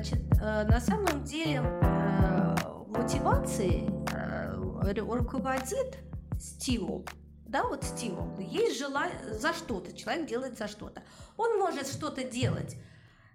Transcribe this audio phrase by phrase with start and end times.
[0.00, 4.54] Значит, э, на самом деле э, мотивацией э,
[4.94, 5.98] руководит
[6.40, 7.04] стимул.
[7.46, 8.34] Да, вот стимул.
[8.38, 11.02] Есть желание за что-то, человек делает за что-то.
[11.36, 12.78] Он может что-то делать,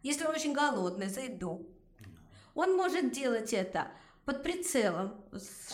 [0.02, 1.70] если он очень голодный, за еду.
[2.55, 3.90] Он может делать это
[4.26, 5.23] под прицелом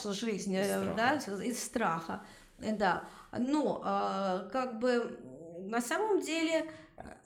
[0.04, 2.22] жизни, из да, из страха.
[2.60, 3.06] Да.
[3.32, 3.80] Но
[4.52, 5.18] как бы
[5.60, 6.70] на самом деле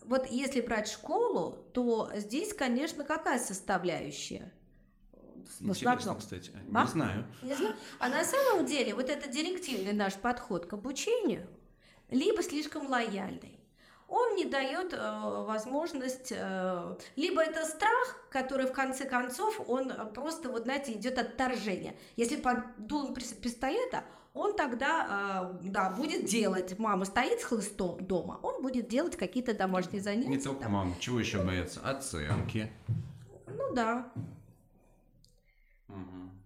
[0.08, 4.52] вот если брать школу, то здесь, конечно, какая составляющая?
[5.60, 6.52] Интересно, кстати.
[6.74, 6.84] А?
[6.84, 7.26] Не знаю.
[7.44, 7.76] Не знаю.
[8.00, 11.48] А на самом деле вот это директивный наш подход к обучению
[12.10, 13.60] либо слишком лояльный.
[14.08, 14.98] Он не дает э,
[15.48, 21.98] возможность, э, либо это страх, который в конце концов, он просто, вот знаете, идет отторжение.
[22.16, 24.04] Если под дулом пистолета,
[24.36, 26.78] он тогда, э, да, будет делать.
[26.78, 30.30] Мама стоит с хлыстом дома, он будет делать какие-то домашние занятия.
[30.30, 31.80] Не только мама, чего еще бояться?
[31.84, 32.72] Оценки.
[33.48, 34.12] Ну да.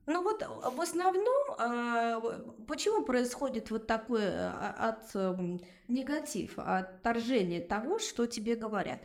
[0.06, 8.26] Ну вот в основном, э, почему происходит вот такой от эм, негатив, отторжение того, что
[8.26, 9.02] тебе говорят?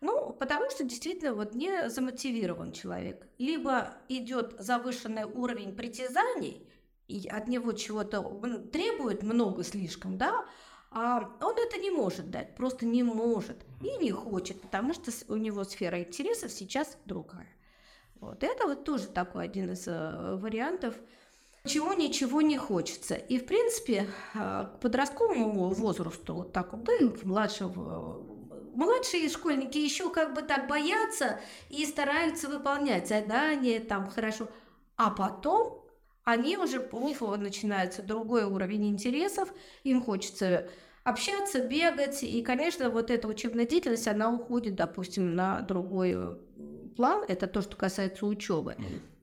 [0.00, 3.28] Ну, потому что действительно вот не замотивирован человек.
[3.38, 6.66] Либо идет завышенный уровень притязаний,
[7.10, 8.22] и от него чего-то
[8.72, 10.46] требует много слишком, да,
[10.92, 15.36] а он это не может дать, просто не может и не хочет, потому что у
[15.36, 17.48] него сфера интересов сейчас другая.
[18.20, 20.94] Вот это вот тоже такой один из э, вариантов,
[21.64, 23.14] чего ничего не хочется.
[23.14, 28.22] И, в принципе, э, к подростковому возрасту, вот так вот, да и младшего,
[28.74, 34.48] младшие школьники еще как бы так боятся и стараются выполнять задания, там хорошо.
[34.96, 35.79] А потом
[36.30, 39.52] они уже, у них начинается другой уровень интересов,
[39.84, 40.68] им хочется
[41.04, 46.36] общаться, бегать, и, конечно, вот эта учебная деятельность, она уходит, допустим, на другой э,
[46.96, 48.76] план, это то, что касается учебы.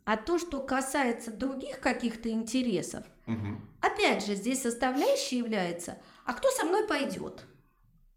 [0.05, 3.59] А то, что касается других каких-то интересов, угу.
[3.81, 7.45] опять же, здесь составляющей является, а кто со мной пойдет?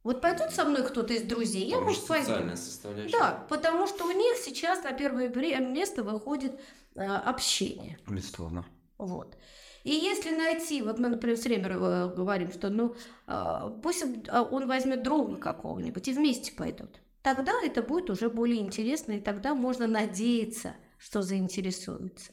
[0.02, 2.32] Вот пойдет со мной кто-то из друзей, я, может, пойду.
[2.56, 3.18] составляющая.
[3.18, 6.58] Да, потому что у них сейчас на первое место выходит
[6.94, 7.98] э, общение.
[8.08, 8.64] Безусловно.
[9.00, 9.36] Вот.
[9.82, 12.94] И если найти, вот мы, например, все время э, говорим, что ну
[13.26, 19.12] э, пусть он возьмет друга какого-нибудь и вместе пойдут, тогда это будет уже более интересно,
[19.12, 22.32] и тогда можно надеяться, что заинтересуется.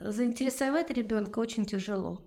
[0.00, 2.20] Заинтересовать ребенка очень тяжело.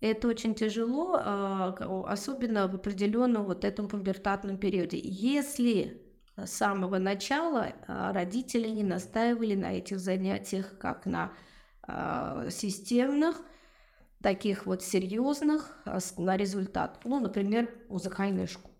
[0.00, 1.74] Это очень тяжело, а,
[2.08, 4.98] особенно в определенном вот этом пубертатном периоде.
[5.02, 6.02] Если
[6.36, 11.32] с самого начала а, родители не настаивали на этих занятиях как на а,
[11.86, 13.40] системных,
[14.22, 15.76] таких вот серьезных
[16.16, 17.00] на результат.
[17.04, 18.74] Ну, например, музыкальная школа.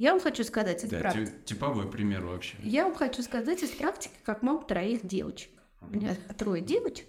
[0.00, 1.32] Я вам хочу сказать из да, практики.
[1.44, 2.56] Типовой пример вообще.
[2.62, 5.50] Я вам хочу сказать из практики, как мама троих девочек.
[5.82, 7.06] У меня трое девочек.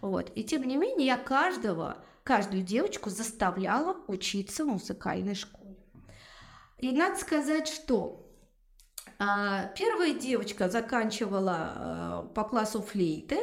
[0.00, 0.32] Вот.
[0.34, 5.76] И тем не менее, я каждого, каждую девочку заставляла учиться в музыкальной школе.
[6.78, 8.28] И надо сказать, что
[9.20, 13.38] а, первая девочка заканчивала а, по классу флейты,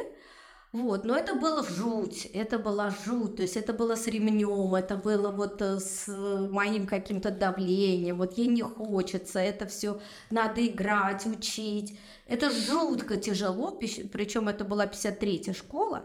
[0.72, 4.96] вот, но это было жуть, это была жуть, то есть это было с ремнем, это
[4.96, 10.00] было вот э, с моим каким-то давлением, вот ей не хочется, это все
[10.30, 11.98] надо играть, учить.
[12.28, 16.04] Это жутко тяжело, причем это была 53-я школа,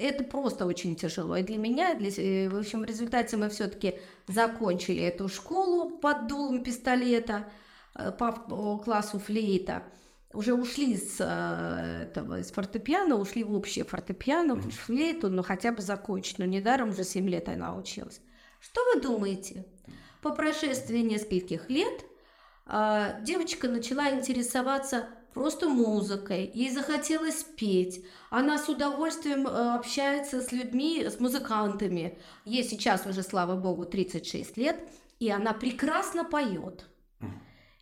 [0.00, 1.36] это просто очень тяжело.
[1.36, 6.26] И для меня, для, э, в общем, в результате мы все-таки закончили эту школу под
[6.26, 7.44] дулом пистолета
[7.94, 8.32] э, по
[8.78, 9.84] классу флейта
[10.32, 14.70] уже ушли с э, этого, из фортепиано, ушли в общее фортепиано, mm-hmm.
[14.70, 16.38] в флейту, но хотя бы закончить.
[16.38, 18.20] Но недаром уже 7 лет она училась.
[18.60, 19.64] Что вы думаете?
[20.22, 22.04] По прошествии нескольких лет
[22.66, 28.02] э, девочка начала интересоваться просто музыкой, ей захотелось петь.
[28.30, 32.18] Она с удовольствием э, общается с людьми, с музыкантами.
[32.46, 34.80] Ей сейчас уже, слава богу, 36 лет,
[35.20, 36.86] и она прекрасно поет.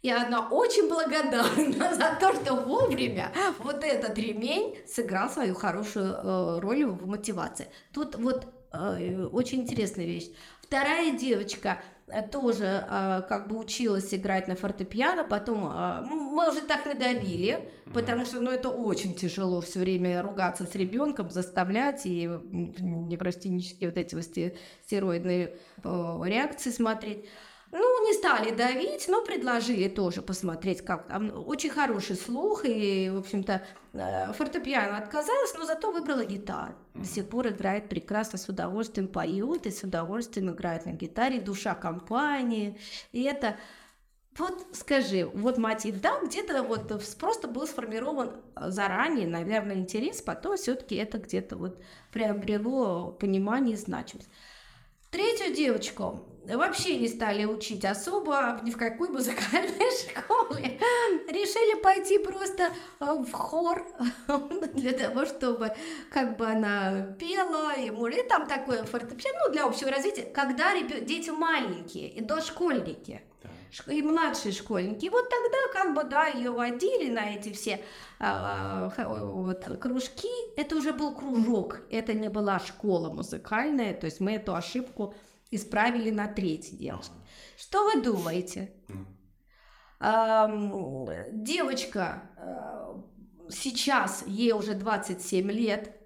[0.05, 1.43] И она очень благодарна
[1.95, 7.69] за то, что вовремя вот этот ремень сыграл свою хорошую э, роль в мотивации.
[7.91, 10.29] Тут вот э, очень интересная вещь.
[10.61, 12.85] Вторая девочка э, тоже
[13.31, 18.51] как бы училась играть на фортепиано, потом э, мы уже так надавили, потому что ну,
[18.51, 24.25] это очень тяжело все время ругаться с ребенком, заставлять и неврастенические вот эти вот
[24.85, 27.25] стероидные реакции смотреть.
[27.77, 31.33] Ну, не стали давить, но предложили тоже посмотреть, как там.
[31.49, 36.77] Очень хороший слух, и, в общем-то, э, фортепиано отказалась, но зато выбрала гитару.
[36.95, 41.75] До сих пор играет прекрасно, с удовольствием поет и с удовольствием играет на гитаре, душа
[41.75, 42.79] компании.
[43.11, 43.57] И это
[44.37, 50.97] Вот скажи, вот мотив, да, где-то вот просто был сформирован заранее, наверное, интерес, потом все-таки
[50.97, 51.81] это где-то вот
[52.13, 54.29] приобрело понимание и значимость.
[55.11, 60.79] Третью девочку вообще не стали учить особо ни в какой музыкальной школе.
[61.29, 62.71] Решили пойти просто
[63.01, 63.87] э, в хор
[64.75, 65.73] для того, чтобы
[66.11, 71.31] как бы она пела, и, и там такое фортепиано ну, для общего развития, когда дети
[71.31, 73.23] маленькие и дошкольники
[73.89, 75.07] и младшие школьники.
[75.07, 77.81] И вот тогда как бы, да, ее водили на эти все
[78.19, 80.29] а, вот, кружки.
[80.57, 85.15] Это уже был кружок, это не была школа музыкальная, то есть мы эту ошибку
[85.55, 87.13] исправили на третий девочки.
[87.57, 88.73] Что вы думаете?
[91.33, 92.31] девочка
[93.49, 95.97] сейчас, ей уже 27 лет,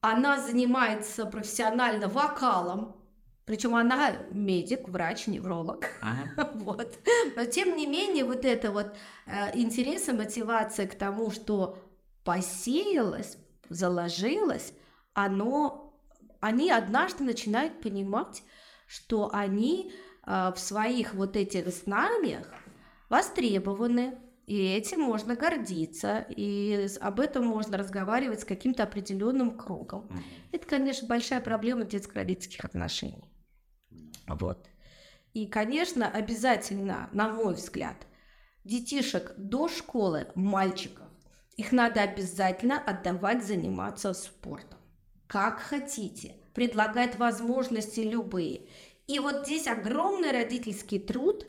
[0.00, 2.96] она занимается профессионально вокалом,
[3.44, 5.86] причем она медик, врач, невролог.
[6.00, 6.50] Ага.
[6.54, 6.98] вот.
[7.36, 8.94] Но тем не менее, вот это вот
[9.26, 11.78] э, интерес и мотивация к тому, что
[12.24, 13.36] посеялось,
[13.68, 14.72] заложилось,
[15.12, 15.92] оно,
[16.40, 18.42] они однажды начинают понимать,
[18.92, 19.90] что они
[20.26, 22.46] э, в своих вот этих знаниях
[23.08, 30.10] востребованы, и этим можно гордиться, и об этом можно разговаривать с каким-то определенным кругом.
[30.50, 33.32] Это, конечно, большая проблема детско-родительских отношений.
[34.26, 34.68] Вот.
[35.32, 37.96] И, конечно, обязательно, на мой взгляд,
[38.64, 41.08] детишек до школы, мальчиков,
[41.56, 44.78] их надо обязательно отдавать заниматься спортом.
[45.28, 46.41] Как хотите.
[46.54, 48.62] Предлагать возможности любые.
[49.06, 51.46] И вот здесь огромный родительский труд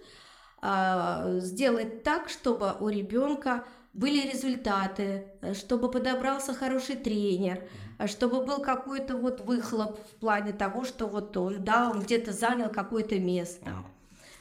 [0.62, 7.64] э, сделать так, чтобы у ребенка были результаты, чтобы подобрался хороший тренер,
[8.08, 12.70] чтобы был какой-то вот выхлоп в плане того, что вот он, да, он где-то занял
[12.70, 13.72] какое-то место.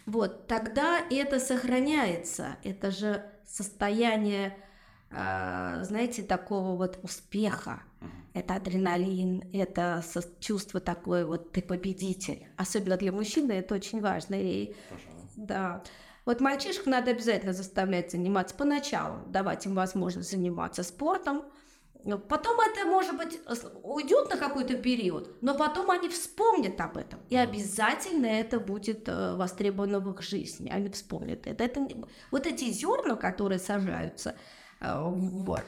[0.06, 2.56] Вот, тогда это сохраняется.
[2.64, 4.56] Это же состояние,
[5.10, 7.82] э, знаете, такого вот успеха.
[8.34, 10.02] Это адреналин, это
[10.40, 12.46] чувство такое вот ты победитель.
[12.56, 14.36] Особенно для мужчины это очень важно.
[14.36, 14.74] И,
[15.36, 15.82] да.
[16.24, 21.44] Вот мальчишек надо обязательно заставлять заниматься поначалу, давать им возможность заниматься спортом.
[22.28, 23.40] Потом это, может быть,
[23.82, 27.20] уйдет на какой-то период, но потом они вспомнят об этом.
[27.28, 30.68] И обязательно это будет э, востребовано в их жизни.
[30.68, 31.62] Они вспомнят это.
[31.62, 31.86] это
[32.32, 34.34] вот эти зерна, которые сажаются
[34.80, 35.62] э, вот,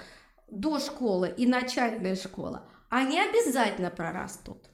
[0.54, 4.70] до школы и начальная школа, они обязательно прорастут.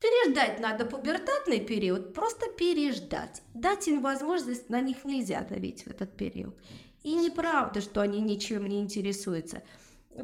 [0.00, 3.42] Переждать надо пубертатный период, просто переждать.
[3.54, 6.54] Дать им возможность, на них нельзя давить в этот период.
[7.02, 9.62] И неправда, что они ничем не интересуются.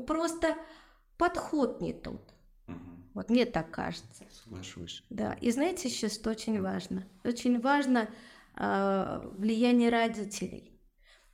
[0.06, 0.56] Просто
[1.16, 2.22] подход не тот.
[3.14, 4.24] Вот мне так кажется.
[4.30, 5.02] Соглашусь.
[5.10, 5.32] Да.
[5.40, 7.06] И знаете еще, что очень важно?
[7.24, 8.08] Очень важно
[8.56, 10.70] э, влияние родителей.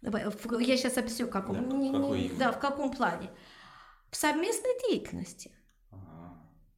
[0.06, 3.30] Я сейчас объясню, в каком, да, не, да, в каком плане.
[4.10, 5.52] В совместной деятельности.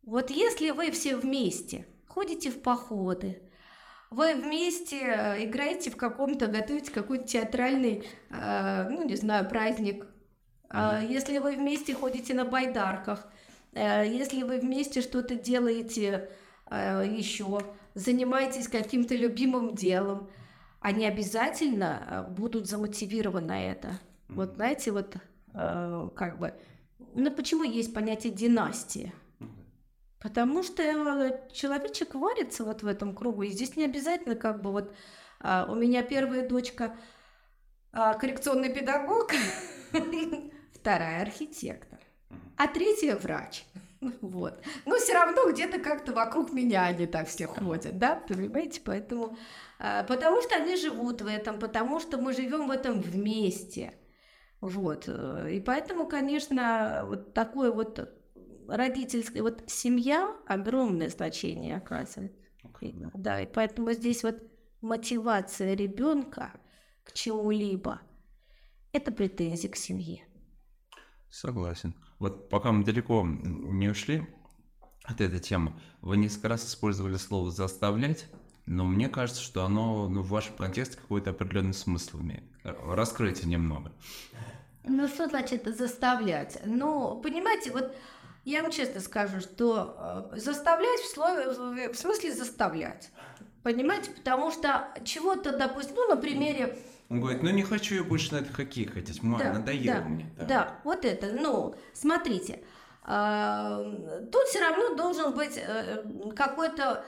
[0.03, 3.43] Вот если вы все вместе ходите в походы,
[4.11, 10.07] вы вместе э, играете в каком-то, готовите какой-то театральный, э, ну, не знаю, праздник,
[10.71, 13.27] mm если вы вместе ходите на байдарках,
[13.73, 16.31] э, если вы вместе что-то делаете
[16.71, 17.61] еще,
[17.95, 20.29] занимаетесь каким-то любимым делом,
[20.81, 23.99] они обязательно будут замотивированы на это.
[24.29, 25.17] Вот знаете, вот
[25.53, 26.55] как бы,
[27.15, 29.13] ну почему есть понятие династии?
[30.21, 33.43] Потому что э, человечек варится вот в этом кругу.
[33.43, 34.93] И здесь не обязательно как бы вот
[35.41, 36.97] а, у меня первая дочка
[37.93, 39.31] а, коррекционный педагог,
[40.75, 42.01] вторая архитектор,
[42.57, 43.65] а третья врач.
[44.21, 44.63] Вот.
[44.87, 48.81] Но все равно где-то как-то вокруг меня они так все ходят, да, понимаете?
[48.85, 49.37] Поэтому,
[49.79, 53.95] а, потому что они живут в этом, потому что мы живем в этом вместе.
[54.61, 55.05] Вот.
[55.09, 58.13] Э, и поэтому, конечно, вот такое вот
[58.69, 62.33] родительская, вот семья огромное значение оказывает.
[62.65, 63.11] Okay.
[63.15, 64.43] Да, и поэтому здесь вот
[64.81, 66.53] мотивация ребенка
[67.05, 68.01] к чему-либо–
[68.93, 70.25] это претензии к семье.
[71.31, 71.95] Согласен.
[72.19, 74.27] Вот пока мы далеко не ушли
[75.05, 78.27] от этой темы, вы несколько раз использовали слово «заставлять»,
[78.67, 82.45] но мне кажется, что оно ну, в вашем контексте какой-то определенный смысл имеет.
[82.65, 83.93] Раскройте немного.
[84.85, 86.59] Ну, что значит заставлять?
[86.65, 87.95] Ну, понимаете, вот
[88.45, 93.11] я вам честно скажу, что э, заставлять в, слове, в смысле заставлять.
[93.63, 94.11] Понимаете?
[94.11, 96.79] Потому что чего-то, допустим, ну, на примере...
[97.09, 100.05] Он говорит, ну не хочу я больше на это хоккей ходить, мама, да, надоело да,
[100.05, 100.31] мне.
[100.37, 100.45] Да.
[100.45, 102.61] да, вот это, ну, смотрите,
[103.07, 106.05] э, тут все равно должен быть э,
[106.37, 107.07] какой-то,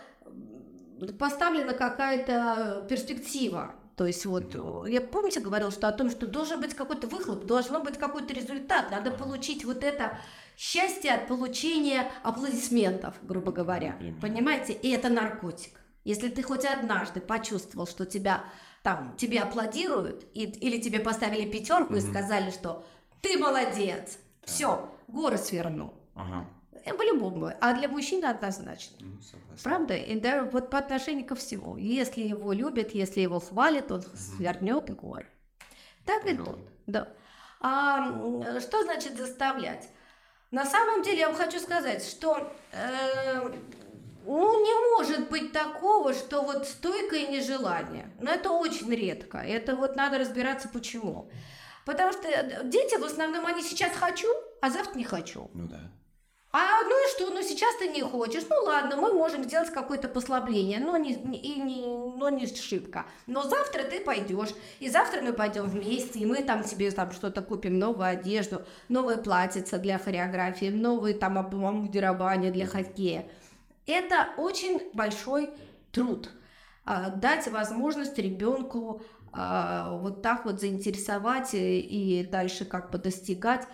[1.19, 3.75] поставлена какая-то перспектива.
[3.97, 4.55] То есть вот,
[4.89, 8.91] я помните, говорил, что о том, что должен быть какой-то выхлоп, должен быть какой-то результат,
[8.91, 10.17] надо получить вот это
[10.57, 13.99] счастье от получения аплодисментов, грубо говоря.
[14.23, 14.73] Понимаете?
[14.73, 15.79] И это наркотик.
[16.05, 18.45] Если ты хоть однажды почувствовал, что тебя
[18.83, 22.85] там тебе аплодируют, и, или тебе поставили пятерку и сказали, что
[23.21, 25.95] ты молодец, все, горы свернул.
[26.15, 26.47] Ага.
[26.85, 27.53] Э, по-любому.
[27.61, 28.97] А для мужчины однозначно.
[29.01, 29.19] Ну,
[29.63, 29.97] Правда?
[29.97, 31.77] И да, вот по отношению ко всему.
[31.77, 35.27] Если его любят, если его хвалят, он свернет и горы.
[36.05, 36.59] Так и тут.
[36.87, 37.09] Да.
[37.61, 39.89] А что значит заставлять?
[40.51, 43.53] На самом деле я вам хочу сказать, что э,
[44.27, 48.11] ну, не может быть такого, что вот стойкое нежелание.
[48.21, 49.39] Но это очень редко.
[49.39, 51.31] Это вот надо разбираться почему.
[51.87, 52.29] Потому что
[52.65, 54.29] дети в основном, они сейчас хочу,
[54.61, 55.51] а завтра не хочу.
[55.55, 55.91] Ну да.
[56.53, 60.09] А ну и что, ну сейчас ты не хочешь, ну ладно, мы можем сделать какое-то
[60.09, 63.07] послабление, но не, и не, но не шибко.
[63.29, 64.49] Но завтра ты пойдешь,
[64.81, 69.17] и завтра мы пойдем вместе, и мы там тебе там что-то купим, новую одежду, новое
[69.17, 73.29] платьице для хореографии, новые там обмундирование для хоккея.
[73.87, 75.51] Это очень большой
[75.93, 76.31] труд.
[76.85, 83.67] А, дать возможность ребенку а, вот так вот заинтересовать и дальше как бы достигать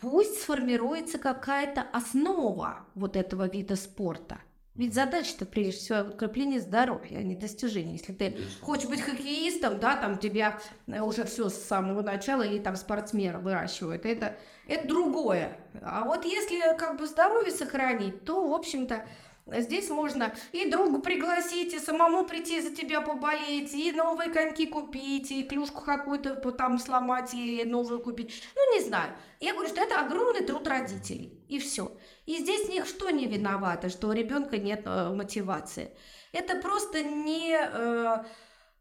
[0.00, 4.40] пусть сформируется какая-то основа вот этого вида спорта.
[4.76, 7.94] Ведь задача-то прежде всего укрепление здоровья, а не достижение.
[7.96, 12.76] Если ты хочешь быть хоккеистом, да, там тебя уже все с самого начала или там
[12.76, 14.36] спортсмена выращивают, это,
[14.68, 15.58] это другое.
[15.82, 19.06] А вот если как бы здоровье сохранить, то, в общем-то,
[19.46, 25.30] Здесь можно и другу пригласить, и самому прийти за тебя поболеть, и новые коньки купить,
[25.30, 28.42] и клюшку какую-то там сломать, и новую купить.
[28.56, 29.12] Ну, не знаю.
[29.38, 31.44] Я говорю, что это огромный труд родителей.
[31.48, 31.92] И все.
[32.26, 35.92] И здесь ничто не виновато, что у ребенка нет э, мотивации.
[36.32, 38.24] Это просто не э,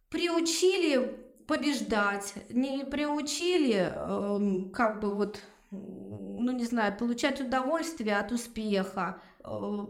[0.09, 9.21] приучили побеждать, не приучили э, как бы вот, ну не знаю, получать удовольствие от успеха,
[9.43, 9.85] э,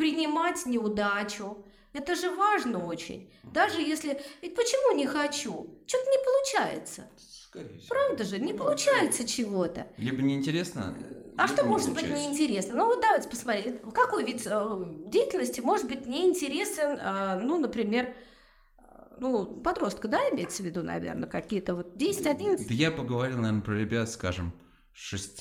[0.00, 1.62] принимать неудачу.
[1.92, 3.30] Это же важно очень.
[3.42, 4.18] Даже если...
[4.40, 5.78] Ведь почему не хочу?
[5.86, 7.02] Что-то не получается.
[7.18, 8.38] Скорее Правда же?
[8.38, 9.88] Не получается чего-то.
[9.98, 10.96] Либо неинтересно,
[11.36, 12.76] а что может быть неинтересно?
[12.76, 13.90] Ну вот давайте посмотрим.
[13.92, 18.82] Какой вид э, деятельности может быть неинтересен, э, ну, например, э,
[19.18, 22.68] ну, подростка, да, имеется в виду, наверное, какие-то вот 10-11?
[22.68, 24.52] Да я поговорил, наверное, про ребят, скажем,
[24.92, 25.40] 6,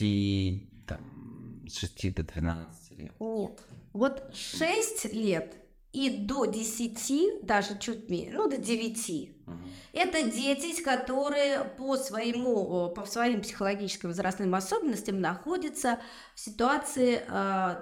[0.88, 3.12] там, с 6 до 12 лет.
[3.20, 3.60] Нет.
[4.00, 5.56] Вот 6 лет
[5.92, 9.58] и до 10, даже чуть меньше, ну до 9, угу.
[9.92, 16.00] это дети, которые по, своему, по своим психологическим возрастным особенностям находятся
[16.34, 17.76] в ситуации э,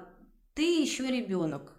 [0.56, 1.74] «ты еще ребенок».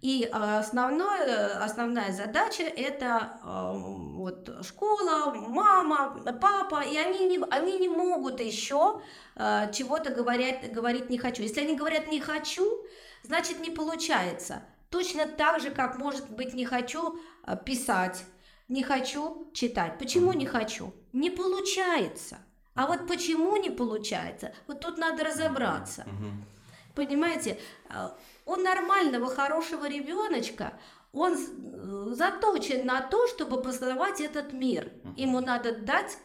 [0.00, 3.72] И основное, основная задача это э,
[4.16, 9.00] вот школа, мама, папа, и они не, они не могут еще
[9.36, 11.42] э, чего-то говорить, говорить не хочу.
[11.42, 12.84] Если они говорят не хочу,
[13.24, 14.62] значит не получается.
[14.90, 18.24] Точно так же, как может быть не хочу э, писать,
[18.68, 19.98] не хочу читать.
[19.98, 20.94] Почему не хочу?
[21.12, 22.38] Не получается.
[22.74, 24.52] А вот почему не получается?
[24.66, 26.06] Вот тут надо разобраться.
[26.94, 27.58] Понимаете,
[27.90, 28.08] э,
[28.46, 30.78] у нормального, хорошего ребеночка
[31.12, 34.92] он э, заточен на то, чтобы познавать этот мир.
[35.16, 36.18] Ему надо дать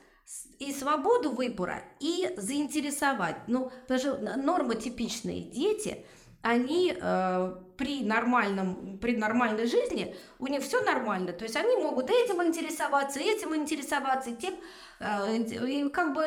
[0.60, 3.38] и свободу выбора, и заинтересовать.
[3.48, 6.06] Ну, потому что нормотипичные дети–
[6.42, 12.10] они э, при нормальном, при нормальной жизни, у них все нормально, то есть они могут
[12.10, 14.56] этим интересоваться, этим интересоваться, тем,
[15.00, 16.26] э, и как бы,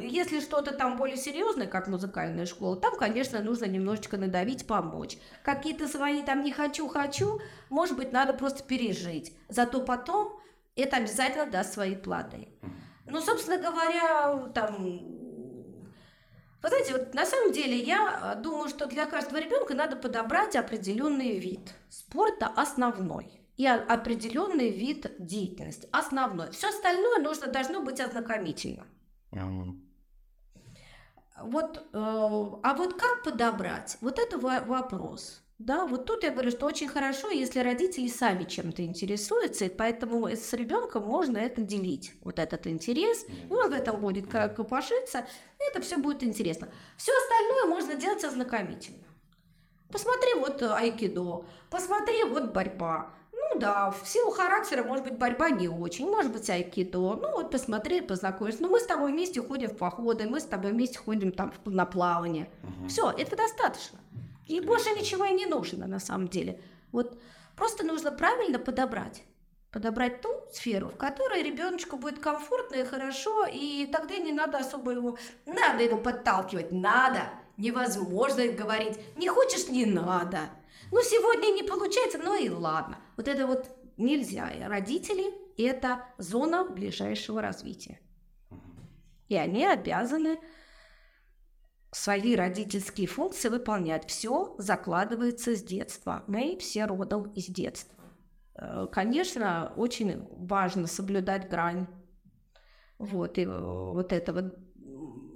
[0.00, 5.18] если что-то там более серьезное, как музыкальная школа, там, конечно, нужно немножечко надавить, помочь.
[5.42, 10.38] Какие-то свои там не хочу-хочу, может быть, надо просто пережить, зато потом
[10.76, 12.48] это обязательно даст свои плоды.
[13.06, 15.27] Ну, собственно говоря, там
[16.62, 20.56] вы знаете, вот на самом деле я э, думаю, что для каждого ребенка надо подобрать
[20.56, 26.50] определенный вид спорта основной и определенный вид деятельности основной.
[26.50, 28.86] Все остальное нужно должно быть ознакомительно.
[29.30, 29.80] Mm-hmm.
[31.42, 33.96] Вот, э, а вот как подобрать?
[34.00, 35.42] Вот это вопрос.
[35.58, 40.28] Да, вот тут я говорю, что очень хорошо, если родители сами чем-то интересуются, и поэтому
[40.28, 45.26] с ребенком можно это делить, вот этот интерес, и он в этом будет как копошиться,
[45.58, 46.68] это все будет интересно.
[46.96, 49.02] Все остальное можно делать ознакомительно.
[49.90, 53.10] Посмотри вот айкидо, посмотри вот борьба.
[53.32, 57.16] Ну да, в силу характера, может быть, борьба не очень, может быть, айкидо.
[57.16, 58.62] Ну вот посмотри, познакомиться.
[58.62, 61.84] Ну мы с тобой вместе ходим в походы, мы с тобой вместе ходим там на
[61.84, 62.48] плавание.
[62.62, 62.88] Угу.
[62.88, 63.98] Все, это достаточно.
[64.48, 66.60] И больше ничего и не нужно на самом деле.
[66.90, 67.20] Вот
[67.54, 69.22] просто нужно правильно подобрать.
[69.70, 74.92] подобрать ту сферу, в которой ребеночку будет комфортно и хорошо, и тогда не надо особо
[74.92, 80.40] его, надо его подталкивать, надо, невозможно говорить, не хочешь, не надо.
[80.90, 82.98] Ну, сегодня не получается, ну и ладно.
[83.16, 84.50] Вот это вот нельзя.
[84.66, 88.00] Родители– это зона ближайшего развития.
[89.28, 90.40] И они обязаны
[91.90, 94.08] свои родительские функции выполнять.
[94.08, 96.24] Все закладывается с детства.
[96.26, 97.98] Мы все родом из детства.
[98.54, 101.86] Э, конечно, очень важно соблюдать грань.
[102.98, 104.58] Вот, и э, вот это вот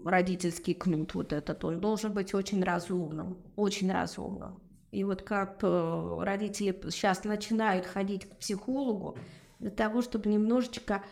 [0.04, 4.60] родительский кнут, вот этот, он должен быть очень разумным, очень разумным.
[4.90, 9.16] И вот как э, родители сейчас начинают ходить к психологу
[9.58, 11.02] для того, чтобы немножечко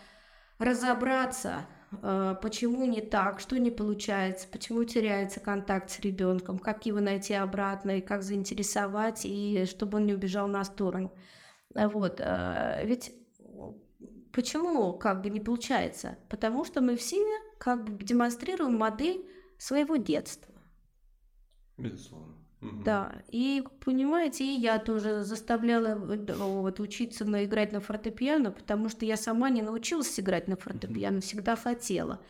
[0.58, 7.34] разобраться, почему не так, что не получается, почему теряется контакт с ребенком, как его найти
[7.34, 11.12] обратно и как заинтересовать, и чтобы он не убежал на сторону.
[11.74, 13.12] А вот, а, ведь
[14.32, 16.18] почему как бы не получается?
[16.28, 17.24] Потому что мы все
[17.58, 19.24] как бы демонстрируем модель
[19.58, 20.54] своего детства.
[21.76, 22.29] Безусловно.
[22.60, 29.06] Да, и понимаете, и я тоже заставляла вот, учиться на, играть на фортепиано, потому что
[29.06, 32.20] я сама не научилась играть на фортепиано, всегда хотела.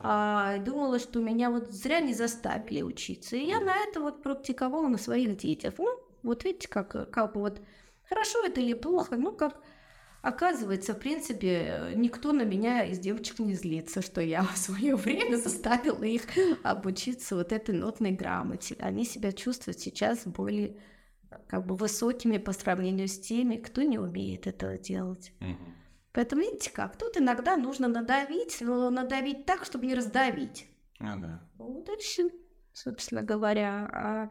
[0.00, 3.36] А думала, что меня вот зря не заставили учиться.
[3.36, 5.74] И я на это вот практиковала на своих детях.
[5.78, 7.60] Ну, вот видите, как, как вот
[8.08, 9.60] Хорошо это или плохо, ну как
[10.28, 15.36] Оказывается, в принципе, никто на меня из девочек не злится, что я в свое время
[15.36, 16.24] заставила их
[16.62, 18.76] обучиться вот этой нотной грамоте.
[18.78, 20.76] Они себя чувствуют сейчас более
[21.46, 25.32] как бы высокими по сравнению с теми, кто не умеет этого делать.
[25.40, 25.72] Угу.
[26.12, 30.66] Поэтому видите как, тут иногда нужно надавить, но надавить так, чтобы не раздавить.
[31.00, 31.40] А, да.
[31.56, 32.28] Вот и все,
[32.74, 33.88] собственно говоря.
[33.94, 34.30] А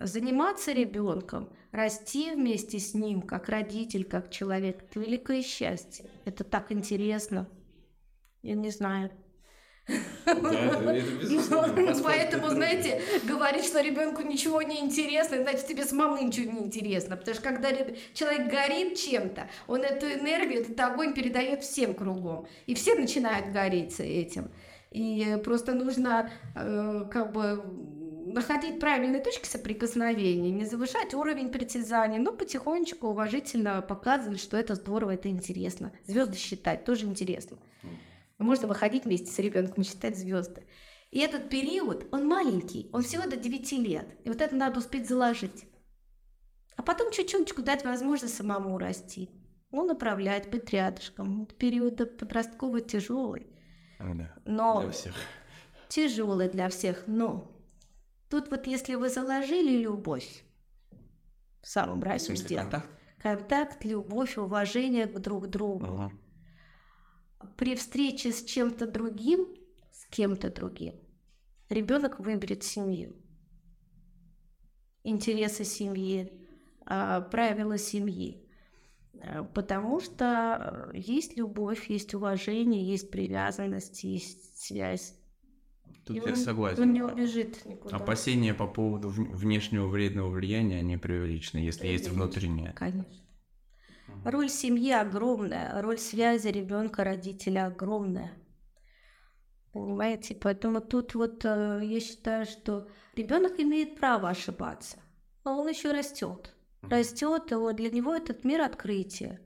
[0.00, 6.08] заниматься ребенком, расти вместе с ним, как родитель, как человек, это великое счастье.
[6.24, 7.48] Это так интересно.
[8.42, 9.10] Я не знаю.
[12.04, 17.16] Поэтому, знаете, говорить, что ребенку ничего не интересно, значит, тебе с мамой ничего не интересно.
[17.16, 17.70] Потому что когда
[18.12, 22.46] человек горит чем-то, он эту энергию, этот огонь передает всем кругом.
[22.66, 24.50] И все начинают гореть этим.
[24.90, 27.62] И просто нужно э, как бы
[28.32, 35.14] находить правильные точки соприкосновения, не завышать уровень притязаний, но потихонечку уважительно показывать, что это здорово,
[35.14, 35.92] это интересно.
[36.06, 37.58] Звезды считать тоже интересно.
[38.38, 40.64] Можно выходить вместе с ребенком и считать звезды.
[41.10, 44.06] И этот период, он маленький, он всего до 9 лет.
[44.24, 45.64] И вот это надо успеть заложить.
[46.76, 49.30] А потом чуть-чуть дать возможность самому расти.
[49.70, 51.46] Ну, направлять, быть рядышком.
[51.58, 53.46] Период подростковый тяжелый.
[53.98, 55.14] Да, но для всех.
[55.88, 57.50] Тяжелый для всех, но
[58.28, 60.44] Тут вот если вы заложили любовь
[61.62, 62.88] в самом райсусте, контакт?
[63.18, 66.12] контакт, любовь, уважение к друг другу, угу.
[67.56, 69.46] при встрече с чем-то другим,
[69.92, 70.94] с кем-то другим,
[71.68, 73.16] ребенок выберет семью,
[75.04, 76.32] интересы семьи,
[76.84, 78.46] а, правила семьи.
[79.20, 85.17] А, потому что есть любовь, есть уважение, есть привязанность, есть связь.
[86.08, 86.82] Тут и я он, согласен.
[86.82, 87.96] Он не убежит никуда.
[87.96, 92.72] Опасения по поводу внешнего вредного влияния, они преувеличены, если есть внутреннее.
[92.72, 93.12] Конечно.
[94.24, 98.32] Роль семьи огромная, роль связи ребенка, родителя огромная.
[99.74, 104.96] Понимаете, поэтому тут вот э, я считаю, что ребенок имеет право ошибаться,
[105.44, 106.54] но он еще растет.
[106.80, 109.40] Растет, и вот для него этот мир открытия.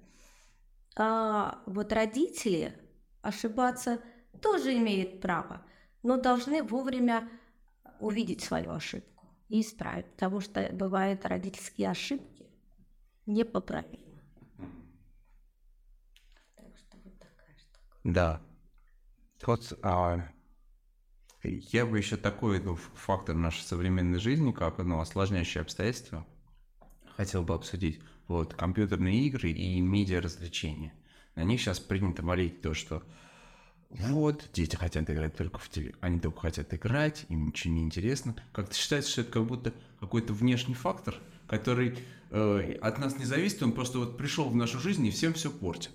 [0.96, 2.72] А вот родители
[3.20, 4.00] ошибаться
[4.40, 5.66] тоже имеют право
[6.02, 7.28] но должны вовремя
[8.00, 12.46] увидеть свою ошибку и исправить, потому что бывают родительские ошибки
[13.26, 13.98] непоправимы.
[16.56, 17.80] Так что вот такая штука.
[18.04, 18.40] Да.
[19.44, 20.28] Вот а,
[21.42, 26.26] я бы еще такой ну, фактор нашей современной жизни, как ну, осложняющие обстоятельства,
[27.16, 28.00] хотел бы обсудить.
[28.28, 30.94] Вот компьютерные игры и медиа развлечения.
[31.34, 33.02] На них сейчас принято молить то, что
[33.98, 38.34] вот, дети хотят играть только в теле, они только хотят играть, им ничего не интересно.
[38.52, 41.98] Как-то считается, что это как будто какой-то внешний фактор, который
[42.30, 45.50] э, от нас не зависит, он просто вот пришел в нашу жизнь и всем все
[45.50, 45.92] портит.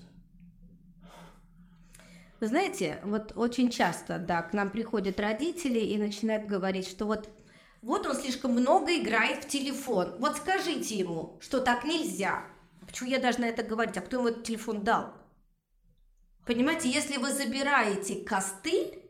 [2.39, 7.29] Вы знаете, вот очень часто, да, к нам приходят родители и начинают говорить, что вот
[7.81, 10.15] вот он слишком много играет в телефон.
[10.19, 12.43] Вот скажите ему, что так нельзя.
[12.85, 13.97] Почему я должна это говорить?
[13.97, 15.13] А кто ему этот телефон дал?
[16.47, 19.03] Понимаете, если вы забираете костыль,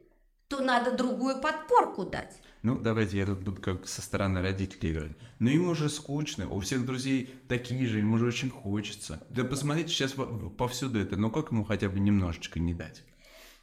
[0.48, 2.36] то надо другую подпорку дать.
[2.64, 5.12] ну, давайте я тут буду как со стороны родителей играть.
[5.38, 9.24] Но ему уже скучно, у всех друзей такие же, ему уже очень хочется.
[9.30, 10.16] Да посмотрите, сейчас
[10.58, 13.04] повсюду это, ну как ему хотя бы немножечко не дать?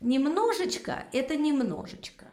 [0.00, 2.26] Немножечко– это немножечко.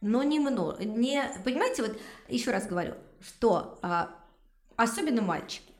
[0.00, 0.84] Но немного.
[0.84, 4.14] Не, понимаете, вот еще раз говорю, что а,
[4.76, 5.72] особенно мальчики.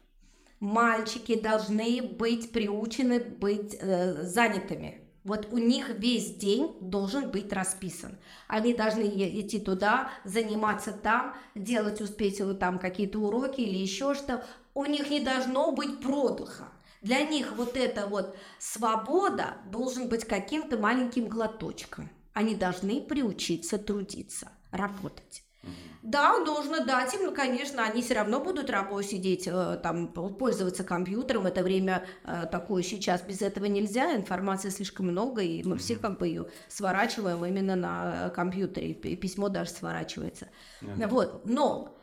[0.60, 8.18] Мальчики должны быть приучены быть э, занятыми вот у них весь день должен быть расписан.
[8.46, 14.44] Они должны идти туда, заниматься там, делать успеть вот там какие-то уроки или еще что.
[14.74, 16.68] У них не должно быть продыха.
[17.00, 22.10] Для них вот эта вот свобода должен быть каким-то маленьким глоточком.
[22.32, 25.43] Они должны приучиться трудиться, работать.
[26.02, 31.46] Да, нужно дать им, конечно, они все равно будут работать, сидеть, э, там, пользоваться компьютером.
[31.46, 36.18] Это время э, такое сейчас, без этого нельзя, информации слишком много, и мы все как
[36.18, 40.48] бы ее сворачиваем именно на компьютере, и письмо даже сворачивается.
[40.82, 41.08] Mm-hmm.
[41.08, 41.96] Вот, но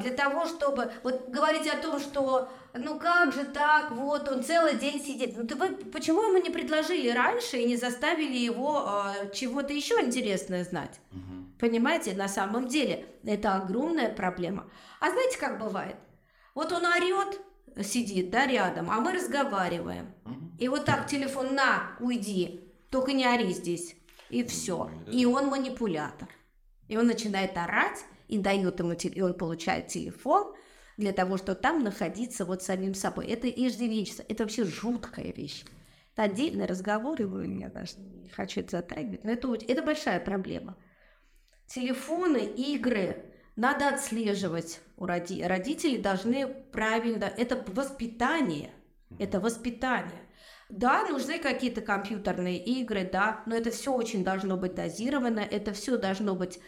[0.00, 4.76] для того, чтобы вот говорить о том, что ну как же так, вот он целый
[4.76, 5.36] день сидит.
[5.36, 10.00] Ну ты вы почему ему не предложили раньше и не заставили его а, чего-то еще
[10.00, 11.00] интересное знать?
[11.12, 11.58] Угу.
[11.58, 14.70] Понимаете, на самом деле это огромная проблема.
[15.00, 15.96] А знаете, как бывает?
[16.54, 17.40] Вот он орет,
[17.84, 20.14] сидит, да, рядом, а мы разговариваем.
[20.58, 23.96] И вот так телефон на, уйди, только не ори здесь.
[24.30, 24.90] И все.
[25.10, 26.28] И он манипулятор.
[26.88, 30.54] И он начинает орать, и дает ему, и он получает телефон
[30.96, 33.26] для того, чтобы там находиться вот самим собой.
[33.26, 35.64] Это иждивенчество, это вообще жуткая вещь.
[36.14, 40.76] Это отдельный разговор, и я даже не хочу это затрагивать, но это, это большая проблема
[41.66, 43.24] телефоны, игры
[43.56, 45.42] надо отслеживать у роди...
[45.42, 48.70] родители должны правильно, это воспитание,
[49.18, 50.22] это воспитание.
[50.68, 55.96] Да, нужны какие-то компьютерные игры, да, но это все очень должно быть дозировано, это все
[55.96, 56.58] должно быть,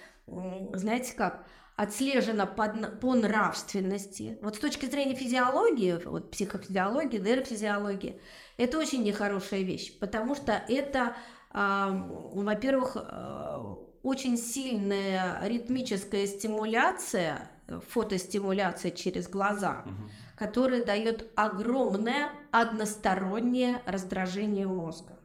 [0.74, 2.68] знаете как, отслежено по,
[3.00, 4.36] по нравственности.
[4.42, 8.20] Вот с точки зрения физиологии, вот психофизиологии, нейрофизиологии,
[8.56, 11.14] это очень нехорошая вещь, потому что это,
[11.54, 12.02] э,
[12.34, 17.48] во-первых, э, очень сильная ритмическая стимуляция,
[17.90, 20.10] фотостимуляция через глаза, угу.
[20.36, 25.18] которая дает огромное одностороннее раздражение мозга.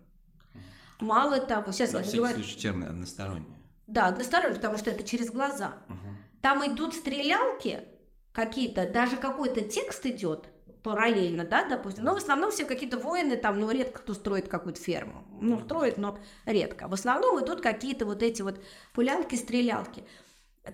[1.00, 2.36] Мало того, сейчас На я говорю...
[2.36, 3.53] случай термин одностороннее.
[3.88, 5.74] Да, одностороннее, потому что это через глаза.
[5.90, 5.98] Угу.
[6.42, 7.84] Там идут стрелялки
[8.32, 10.50] какие-то, даже какой-то текст идет,
[10.84, 12.04] параллельно, да, допустим.
[12.04, 15.26] Но в основном все какие-то воины там, ну, редко кто строит какую-то ферму.
[15.42, 16.88] Ну, строит, но редко.
[16.88, 18.62] В основном идут какие-то вот эти вот
[18.94, 20.04] пулялки, стрелялки.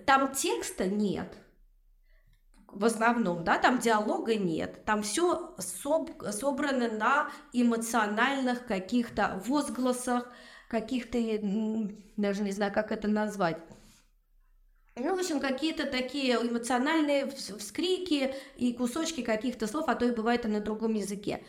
[0.06, 1.36] Там текста нет.
[2.66, 4.84] В основном, да, там диалога нет.
[4.84, 10.28] Там все соб- собрано на эмоциональных каких-то возгласах,
[10.70, 11.18] каких-то,
[12.16, 13.58] даже не знаю, как это назвать
[14.96, 20.44] ну, в общем, какие-то такие эмоциональные вскрики и кусочки каких-то слов, а то и бывает
[20.44, 21.42] и на другом языке.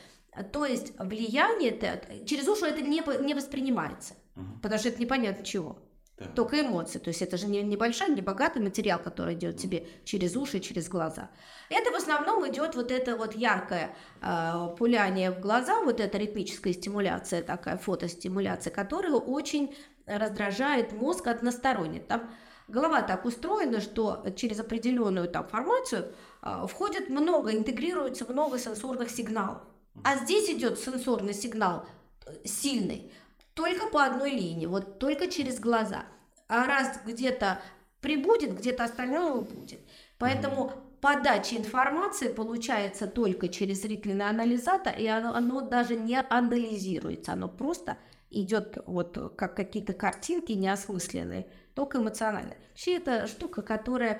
[0.54, 4.46] То есть влияние это, через уши это не, не воспринимается, угу.
[4.62, 5.78] потому что это непонятно чего.
[6.22, 6.28] Да.
[6.36, 7.00] Только эмоции.
[7.00, 10.88] То есть это же не небольшой, не богатый материал, который идет тебе через уши, через
[10.88, 11.30] глаза.
[11.70, 16.74] Это в основном идет вот это вот яркое э, пуляние в глаза, вот эта ритмическая
[16.74, 22.00] стимуляция, такая фотостимуляция, которая очень раздражает мозг односторонне.
[22.00, 22.30] Там
[22.68, 29.64] голова так устроена, что через определенную там формацию э, входит много, интегрируется много сенсорных сигналов.
[30.04, 31.86] А здесь идет сенсорный сигнал
[32.26, 33.12] э, сильный
[33.54, 36.06] только по одной линии, вот только через глаза.
[36.48, 37.62] А раз где-то
[38.02, 39.80] прибудет, где-то остальное будет.
[40.18, 47.48] Поэтому подача информации получается только через зрительный анализатор, и оно, оно даже не анализируется, оно
[47.48, 47.98] просто
[48.30, 52.56] идет вот как какие-то картинки неосмысленные только эмоционально.
[52.70, 54.20] Вообще это штука, которая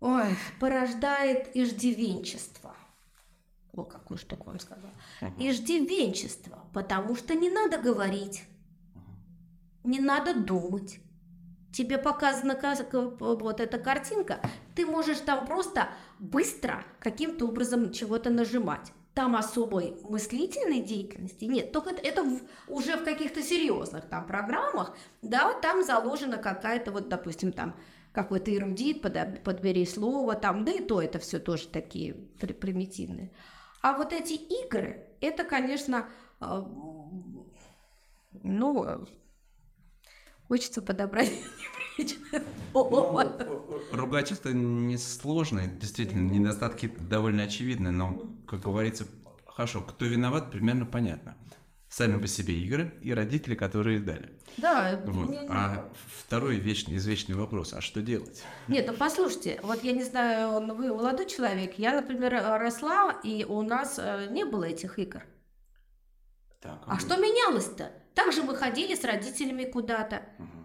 [0.00, 2.76] ой, порождает иждивенчество.
[3.74, 4.92] О, какую штуку вам сказала.
[5.38, 8.44] Иждивенчество, потому что не надо говорить,
[9.82, 11.00] не надо думать.
[11.72, 12.54] Тебе показана
[13.18, 14.40] вот эта картинка,
[14.76, 21.90] ты можешь там просто быстро каким-то образом чего-то нажимать там особой мыслительной деятельности нет, только
[21.90, 27.52] это в, уже в каких-то серьезных там программах, да, вот там заложена какая-то вот, допустим,
[27.52, 27.74] там
[28.12, 28.50] какой-то
[28.94, 33.30] под, подбери слово, там, да и то это все тоже такие при, примитивные.
[33.82, 36.08] А вот эти игры, это, конечно,
[36.40, 36.62] э,
[38.42, 39.06] ну,
[40.46, 41.32] хочется подобрать.
[42.74, 49.06] Ну, ругательство несложное, действительно, недостатки довольно очевидны, но, как говорится,
[49.46, 51.36] хорошо, кто виноват, примерно понятно.
[51.92, 54.32] Сами по себе игры и родители, которые дали.
[54.56, 54.98] Да.
[55.04, 55.36] Вот.
[55.50, 55.92] А
[56.26, 58.42] второй вечный, извечный вопрос, а что делать?
[58.66, 63.60] Нет, ну послушайте, вот я не знаю, вы молодой человек, я, например, росла, и у
[63.62, 65.22] нас э, не было этих игр.
[66.62, 67.92] Так, а, а что менялось-то?
[68.14, 70.22] Также мы ходили с родителями куда-то.
[70.38, 70.62] Угу.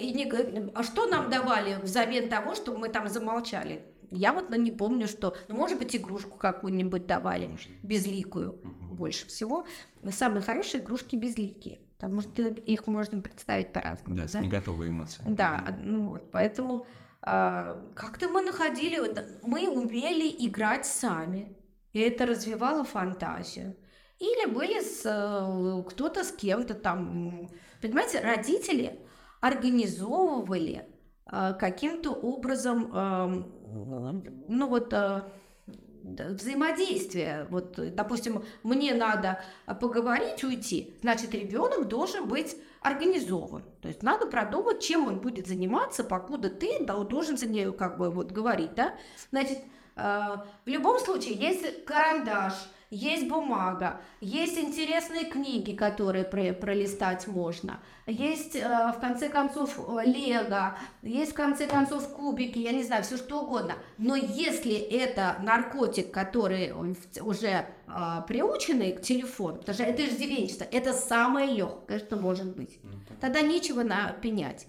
[0.00, 3.84] И не, а что нам давали взамен того, чтобы мы там замолчали?
[4.10, 5.36] Я вот не помню, что...
[5.48, 7.68] Ну, может быть, игрушку какую-нибудь давали, может.
[7.82, 8.94] безликую угу.
[8.94, 9.66] больше всего.
[10.02, 11.80] Но самые хорошие игрушки безликие.
[11.98, 14.16] Потому что их можно представить по-разному.
[14.16, 14.28] Да, да?
[14.28, 15.34] с неготовой эмоцией.
[15.34, 16.86] Да, ну вот, поэтому
[17.22, 19.00] а, как-то мы находили...
[19.42, 21.56] Мы умели играть сами.
[21.92, 23.76] И это развивало фантазию.
[24.18, 27.50] Или были с, э, кто-то с кем-то там.
[27.82, 29.00] Понимаете, родители
[29.40, 30.86] организовывали
[31.28, 32.90] каким-то образом,
[34.48, 35.22] ну вот, э,
[36.04, 37.46] взаимодействие.
[37.50, 39.42] Вот, допустим, мне надо
[39.80, 43.64] поговорить, уйти, значит, ребенок должен быть организован.
[43.82, 48.10] То есть надо продумать, чем он будет заниматься, покуда ты должен за нее как бы
[48.10, 48.94] вот говорить, да.
[49.32, 49.58] Значит,
[49.96, 52.52] в любом случае есть карандаш,
[52.90, 60.78] есть бумага, есть интересные книги, которые про пролистать можно, есть, э, в конце концов, лего,
[61.02, 63.74] есть, в конце концов, кубики, я не знаю, все что угодно.
[63.98, 66.72] Но если это наркотик, который
[67.20, 67.66] уже э,
[68.28, 73.40] приученный к телефону, потому что это иждивенчество, это самое легкое, что может быть, ну, тогда
[73.40, 74.66] нечего напенять.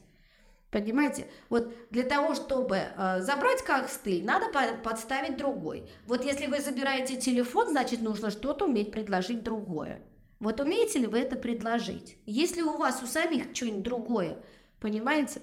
[0.71, 1.27] Понимаете?
[1.49, 5.89] Вот для того, чтобы э, забрать костыль, надо по- подставить другой.
[6.06, 10.01] Вот если вы забираете телефон, значит нужно что-то уметь предложить другое.
[10.39, 12.17] Вот умеете ли вы это предложить?
[12.25, 14.38] Если у вас у самих что-нибудь другое,
[14.82, 15.41] понимаете?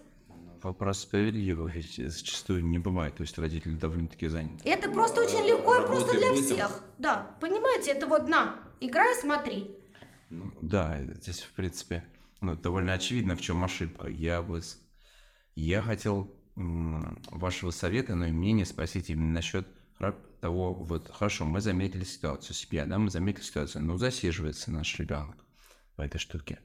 [0.63, 4.67] Вопрос справедливый зачастую не бывает, то есть родители довольно-таки заняты.
[4.69, 6.83] Это просто очень легко и просто для всех.
[6.99, 9.77] Да, понимаете, это вот на, играй, смотри.
[10.31, 12.05] Ну, да, здесь в принципе
[12.41, 14.09] ну, довольно очевидно, в чем ошибка.
[14.09, 14.63] Я бы
[15.55, 19.67] я хотел вашего совета, но и мнение спросить именно насчет
[20.41, 25.37] того, вот, хорошо, мы заметили ситуацию себя, да, мы заметили ситуацию, но засиживается наш ребенок
[25.97, 26.59] в этой штуке.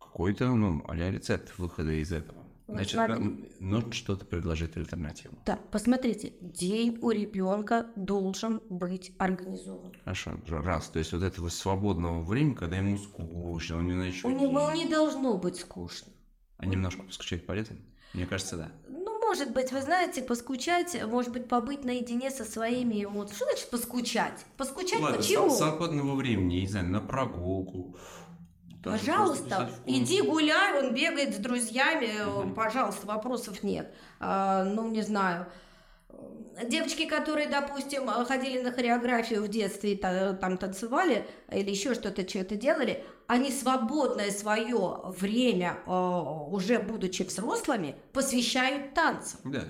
[0.00, 2.42] Какой-то, ну, а рецепт выхода из этого.
[2.66, 3.48] Значит, Смотри.
[3.60, 5.38] нужно что-то предложить альтернативу.
[5.46, 9.94] Да, посмотрите, день у ребенка должен быть организован.
[10.04, 10.88] Хорошо, раз.
[10.88, 14.86] То есть вот этого свободного времени, когда ему скучно, он не что У него не
[14.86, 16.12] должно быть скучно.
[16.58, 17.76] А немножко поскучать полезно?
[18.12, 18.72] Мне кажется, да.
[18.88, 23.36] Ну, может быть, вы знаете, поскучать, может быть, побыть наедине со своими эмоциями.
[23.36, 24.44] Что значит поскучать?
[24.56, 25.50] Поскучать Ладно, почему?
[25.50, 27.96] свободного времени, не знаю, на прогулку.
[28.82, 32.54] Пожалуйста, иди гуляй, он бегает с друзьями, угу.
[32.54, 33.94] пожалуйста, вопросов нет.
[34.18, 35.46] А, ну, не знаю,
[36.64, 42.56] девочки, которые, допустим, ходили на хореографию в детстве и там танцевали или еще что-то, что-то
[42.56, 49.40] делали, они свободное свое время, э, уже будучи взрослыми, посвящают танцам.
[49.44, 49.64] Да.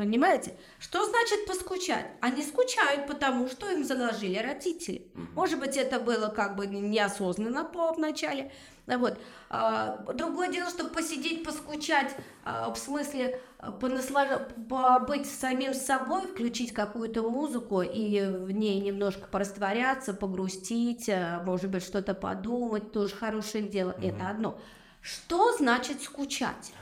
[0.00, 0.56] Понимаете?
[0.78, 2.06] Что значит поскучать?
[2.22, 5.12] Они скучают, потому что им заложили родители.
[5.34, 8.50] Может быть, это было как бы неосознанно по вначале.
[8.98, 9.18] Вот.
[9.48, 13.40] А, другое дело, чтобы посидеть, поскучать, а, в смысле
[13.80, 14.40] понаслаж...
[14.68, 21.82] побыть самим собой, включить какую-то музыку и в ней немножко порастворяться, погрустить, а, может быть,
[21.82, 23.90] что-то подумать, тоже хорошее дело.
[23.90, 24.16] Mm-hmm.
[24.16, 24.58] Это одно.
[25.00, 26.72] Что значит скучать?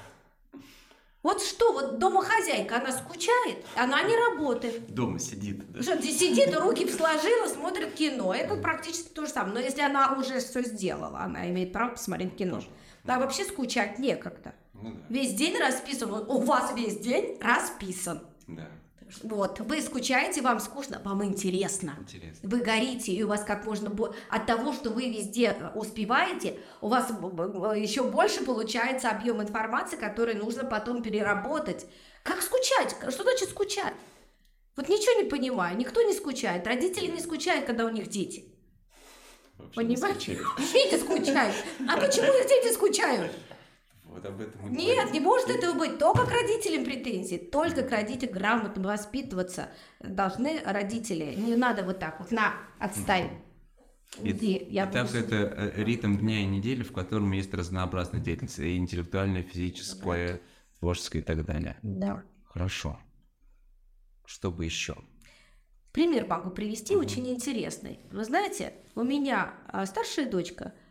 [1.29, 4.95] Вот что, вот домохозяйка, она скучает, она не работает.
[4.95, 5.71] Дома сидит.
[5.73, 5.83] Да?
[5.83, 8.33] Что, сидит, руки сложила, смотрит кино.
[8.33, 9.53] Это практически то же самое.
[9.53, 12.63] Но если она уже все сделала, она имеет право посмотреть кино.
[13.05, 14.55] Да, вообще скучать некогда.
[14.73, 15.01] Ну, да.
[15.11, 16.11] Весь день расписан.
[16.11, 18.23] У вас весь день расписан.
[18.47, 18.67] Да.
[19.23, 21.97] Вот, вы скучаете, вам скучно, вам интересно.
[21.99, 22.49] интересно.
[22.49, 24.17] Вы горите, и у вас как можно больше...
[24.29, 30.65] От того, что вы везде успеваете, у вас еще больше получается объем информации, который нужно
[30.65, 31.87] потом переработать.
[32.23, 32.97] Как скучать?
[33.13, 33.95] Что значит скучать?
[34.77, 38.45] Вот ничего не понимаю, никто не скучает, родители не скучают, когда у них дети.
[39.59, 40.39] Вообще Понимаете?
[40.73, 41.57] Дети скучают.
[41.89, 43.33] А почему их дети скучают?
[44.19, 45.13] Вот об этом мы Нет, говорим.
[45.13, 45.99] не может этого быть.
[45.99, 47.37] Только к родителям претензии.
[47.37, 49.69] Только к родителям грамотно воспитываться
[50.01, 51.35] должны родители.
[51.37, 52.33] Не надо вот так вот.
[52.33, 53.31] На, отстань.
[54.21, 58.77] И, я так это э, ритм дня и недели, в котором есть разнообразная деятельность, и
[58.77, 60.39] интеллектуальная, физическая, да.
[60.81, 61.77] творческая и так далее.
[61.83, 62.25] Да.
[62.45, 62.99] Хорошо.
[64.25, 64.97] Что бы еще?
[65.93, 67.05] Пример могу привести, угу.
[67.05, 68.01] очень интересный.
[68.11, 70.73] Вы знаете, у меня а, старшая дочка–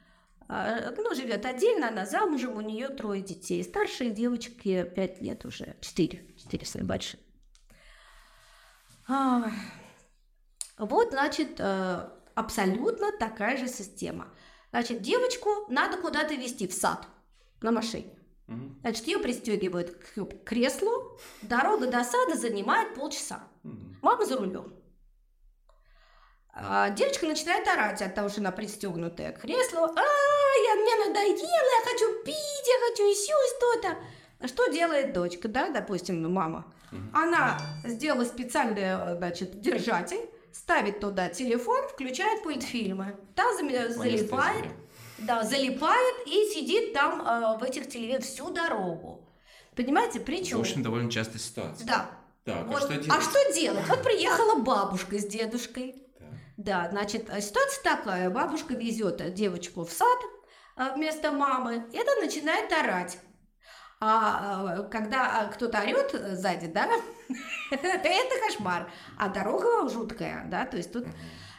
[0.47, 3.63] ну, живет отдельно, она замужем, у нее трое детей.
[3.63, 7.19] Старшие девочки пять лет уже, четыре, четыре свои большие.
[9.09, 9.51] А,
[10.77, 14.27] вот, значит, э, абсолютно такая же система.
[14.71, 17.07] Значит, девочку надо куда-то везти в сад
[17.61, 18.13] на машине.
[18.81, 23.43] Значит, ее пристегивают к креслу, дорога до сада занимает полчаса.
[24.01, 24.73] Мама за рулем.
[26.59, 29.83] А девочка начинает орать от того, что она пристегнутая к креслу.
[29.83, 30.01] А,
[30.65, 34.47] я, мне надоело, я хочу пить, я хочу еще что-то.
[34.47, 36.65] Что делает дочка, да, допустим, мама?
[37.13, 43.15] Она сделала специальный, значит, держатель, ставит туда телефон, включает мультфильмы.
[43.35, 44.65] Та залипает,
[45.19, 49.27] да, залипает и сидит там э, в этих телевизорах всю дорогу.
[49.75, 50.57] Понимаете, причем?
[50.57, 51.87] В общем, довольно частая ситуация.
[51.87, 52.09] Да.
[52.43, 52.77] Так, вот.
[52.77, 53.09] а что делать?
[53.09, 53.87] А что делать?
[53.87, 56.06] Вот приехала бабушка с дедушкой.
[56.57, 58.29] Да, значит, ситуация такая.
[58.31, 60.19] Бабушка везет девочку в сад
[60.75, 63.19] а, вместо мамы, и она начинает орать.
[63.99, 66.87] А когда кто-то орет сзади, да,
[67.71, 68.91] это кошмар.
[69.17, 71.05] А дорога жуткая, да, то есть тут...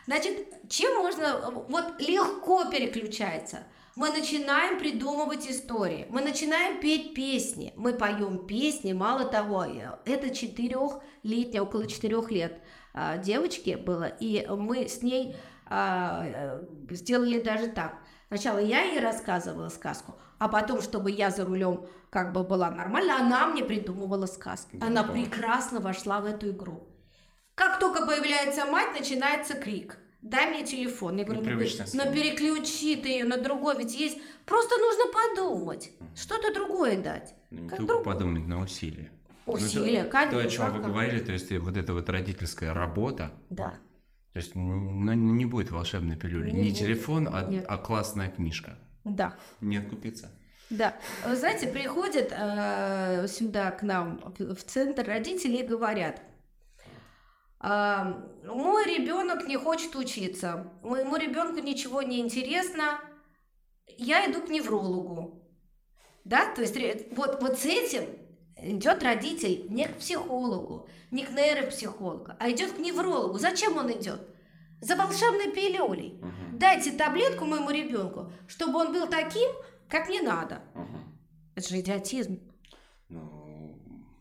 [0.06, 1.50] Значит, чем можно...
[1.68, 3.64] Вот легко переключается.
[3.94, 9.66] Мы начинаем придумывать истории, мы начинаем петь песни, мы поем песни, мало того,
[10.04, 12.62] это четырехлетняя, около четырех лет
[12.94, 17.98] а, девочке было, и мы с ней а, э, сделали даже так.
[18.28, 23.18] Сначала я ей рассказывала сказку, а потом, чтобы я за рулем как бы была нормально,
[23.18, 24.78] она мне придумывала сказки.
[24.82, 26.88] Она прекрасно вошла в эту игру.
[27.54, 29.98] Как только появляется мать, начинается крик.
[30.22, 31.16] Дай мне телефон.
[31.16, 34.18] Я говорю, ну, ну переключи ты ее на другой, ведь есть...
[34.46, 37.34] Просто нужно подумать, что-то другое дать.
[37.50, 39.12] Ну, не только подумать, на усилия.
[39.48, 40.40] Усилия, ну, конечно.
[40.40, 43.32] То, о чем вы говорили, то есть вот эта вот родительская работа.
[43.50, 43.74] Да.
[44.32, 46.50] То есть ну, не будет волшебной пилюли.
[46.50, 48.78] Не, не телефон, а, а классная книжка.
[49.04, 49.36] Да.
[49.60, 50.30] Не откупиться.
[50.70, 50.94] Да.
[51.26, 56.20] Вы знаете, приходят э, сюда к нам в центр родители и говорят,
[57.62, 63.00] э, мой ребенок не хочет учиться, моему ребенку ничего не интересно,
[63.96, 65.42] я иду к неврологу.
[66.24, 66.76] Да, то есть
[67.12, 68.06] вот, вот с этим
[68.62, 73.38] идет родитель не к психологу, не к нейропсихологу, а идет к неврологу.
[73.38, 74.20] Зачем он идет?
[74.80, 76.18] За волшебной пилюлей.
[76.20, 76.58] Угу.
[76.58, 79.50] Дайте таблетку моему ребенку, чтобы он был таким,
[79.88, 80.62] как не надо.
[80.74, 80.98] Угу.
[81.56, 82.40] Это же идиотизм.
[83.08, 83.37] Ну...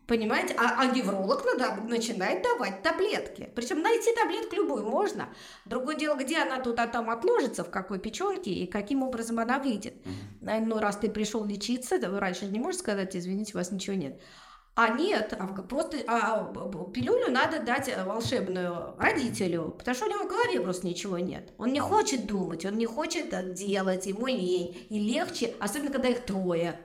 [0.08, 0.54] Понимаете?
[0.58, 3.50] А, а невролог надо, начинает давать таблетки.
[3.54, 5.28] Причем найти таблетку любую можно.
[5.66, 9.58] Другое дело, где она тут, а там отложится, в какой печенке и каким образом она
[9.58, 9.94] выйдет.
[10.06, 10.50] Угу.
[10.64, 14.18] Ну, раз ты пришел лечиться, раньше не можешь сказать, извините, у вас ничего нет.
[14.76, 16.54] А нет, а просто а,
[16.94, 21.52] пилюлю надо дать э, волшебную родителю, потому что у него в голове просто ничего нет.
[21.58, 24.86] Он не хочет думать, он не хочет э, делать, ему лень.
[24.88, 26.80] И легче, особенно когда их трое.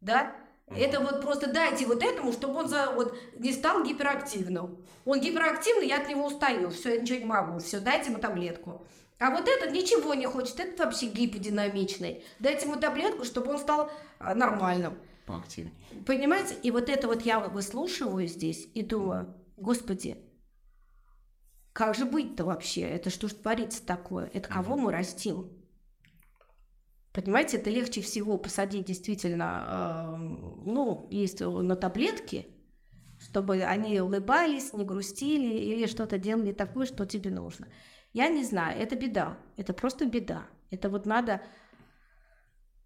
[0.00, 0.34] Да?
[0.76, 4.78] Это вот просто дайте вот этому, чтобы он за, вот, не стал гиперактивным.
[5.04, 8.86] Он гиперактивный, я от него устаю, все, я ничего не могу, все, дайте ему таблетку.
[9.18, 12.24] А вот этот ничего не хочет, этот вообще гиподинамичный.
[12.38, 15.74] Дайте ему таблетку, чтобы он стал э, нормальным поактивнее.
[16.06, 16.54] Понимаете?
[16.62, 20.16] И вот это вот я выслушиваю здесь и думаю, господи,
[21.72, 22.82] как же быть-то вообще?
[22.82, 24.30] Это что ж творится такое?
[24.32, 25.50] Это кого мы растим?
[27.12, 30.16] Понимаете, это легче всего посадить действительно, э,
[30.64, 32.46] ну, есть на таблетки,
[33.18, 37.66] чтобы они улыбались, не грустили или что-то делали такое, что тебе нужно.
[38.12, 40.46] Я не знаю, это беда, это просто беда.
[40.70, 41.42] Это вот надо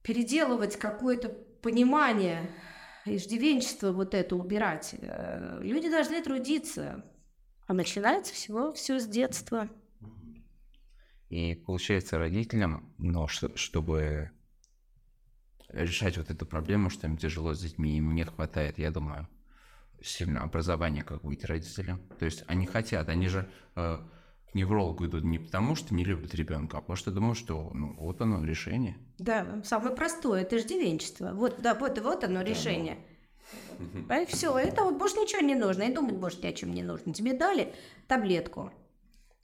[0.03, 2.51] переделывать какое-то понимание,
[3.05, 4.95] иждивенчество вот это убирать.
[5.01, 7.05] Э, люди должны трудиться.
[7.67, 9.71] А начинается всего все с детства.
[11.35, 14.31] И получается родителям, но чтобы
[15.69, 19.27] решать вот эту проблему, что им тяжело с детьми, им не хватает, я думаю,
[20.01, 21.99] сильно образования, как быть родителям.
[22.21, 23.99] То есть они хотят, они же э,
[24.53, 27.97] к неврологу идут не потому, что не любят ребенка, а потому что думают, что ну,
[27.99, 28.97] вот оно решение.
[29.19, 31.33] Да, самое простое, это иждивенчество.
[31.35, 32.97] Вот, да, вот, вот оно решение.
[34.07, 34.23] Да.
[34.23, 36.85] И все, это вот больше ничего не нужно, и думать больше ни о чем не
[36.85, 37.13] нужно.
[37.13, 37.75] Тебе дали
[38.07, 38.71] таблетку.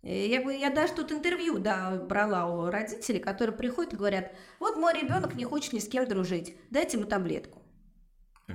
[0.03, 4.95] Я, я даже тут интервью да, брала у родителей, которые приходят и говорят, вот мой
[4.99, 7.61] ребенок не хочет ни с кем дружить, дайте ему таблетку.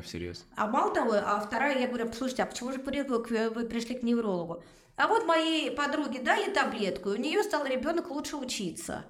[0.04, 0.46] Всерьез?
[0.58, 4.64] А мало того, а вторая, я говорю, слушайте, а почему же вы пришли к неврологу?
[4.98, 9.06] А вот моей подруге дали таблетку, и у нее стал ребенок лучше учиться.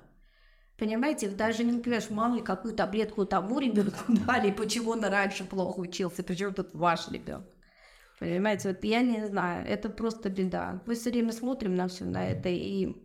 [0.77, 5.79] Понимаете, даже не понимаешь, мало ли какую таблетку тому ребенку дали, почему он раньше плохо
[5.79, 7.47] учился, почему тут ваш ребенок.
[8.19, 10.81] Понимаете, вот я не знаю, это просто беда.
[10.85, 12.95] Мы все время смотрим на все на это, и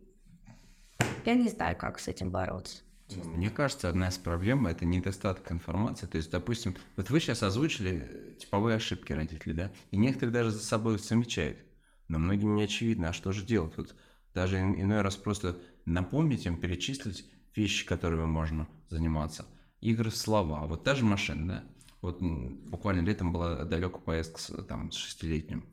[1.25, 2.83] я не знаю, как с этим бороться.
[3.25, 6.07] Мне кажется, одна из проблем– это недостаток информации.
[6.07, 10.65] То есть, допустим, вот вы сейчас озвучили типовые ошибки родителей, да, и некоторые даже за
[10.65, 11.59] собой замечают.
[12.07, 13.77] Но многим не очевидно, а что же делать?
[13.77, 13.95] Вот
[14.33, 17.25] Даже иной раз просто напомнить им, перечислить
[17.57, 19.45] вещи, которыми можно заниматься.
[19.81, 20.67] Игры в слова.
[20.67, 21.65] Вот та же машина, да?
[22.03, 25.67] Вот буквально летом была далекая поездка с, там, с шестилетним.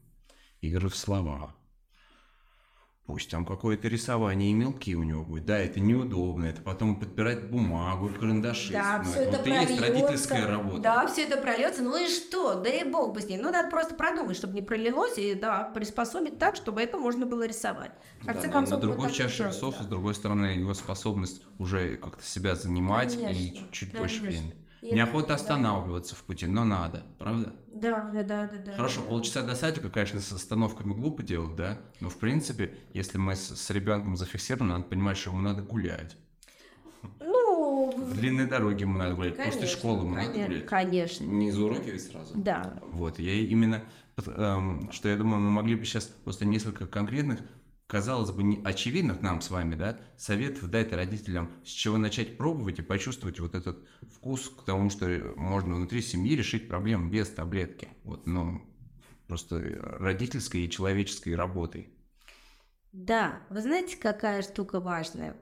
[0.61, 1.55] Игры в слова.
[3.07, 5.45] Пусть там какое-то рисование и мелки у него будет.
[5.45, 8.73] Да, это неудобно, это потом подбирать бумагу, карандаши.
[8.73, 10.81] Да, все это, это есть родительская работа.
[10.81, 11.83] Да, все это прольется.
[11.83, 12.55] Ну и что?
[12.55, 13.37] Да и бог бы с ней.
[13.37, 17.47] Ну, надо просто продумать, чтобы не пролилось, и да, приспособить так, чтобы это можно было
[17.47, 17.91] рисовать.
[18.23, 19.85] Да, концов, на другой вот чаше весов, да.
[19.85, 23.99] с другой стороны, его способность уже как-то себя занимать конечно, и чуть конечно.
[23.99, 24.66] больше времени.
[24.81, 26.21] Неохота останавливаться да.
[26.21, 27.53] в пути, но надо, правда?
[27.73, 28.73] Да, да, да, да.
[28.73, 31.79] Хорошо, полчаса до садика, конечно, с остановками глупо делать, да?
[31.99, 36.15] Но в принципе, если мы с, с ребенком зафиксированы, надо понимать, что ему надо гулять.
[37.19, 40.65] Ну, в длинной дороге ему надо гулять, конечно, после школы ему конечно, надо гулять.
[40.65, 41.23] Конечно.
[41.25, 42.33] Не из уроки ведь сразу.
[42.35, 42.79] Да.
[42.91, 43.83] Вот, я именно,
[44.25, 47.39] эм, что я думаю, мы могли бы сейчас просто несколько конкретных
[47.87, 52.79] казалось бы, не очевидных нам с вами, да, советов дать родителям, с чего начать пробовать
[52.79, 57.87] и почувствовать вот этот вкус к тому, что можно внутри семьи решить проблему без таблетки.
[58.03, 58.61] Вот, ну,
[59.27, 59.59] просто
[59.99, 61.93] родительской и человеческой работой.
[62.91, 65.37] Да, вы знаете, какая штука важная?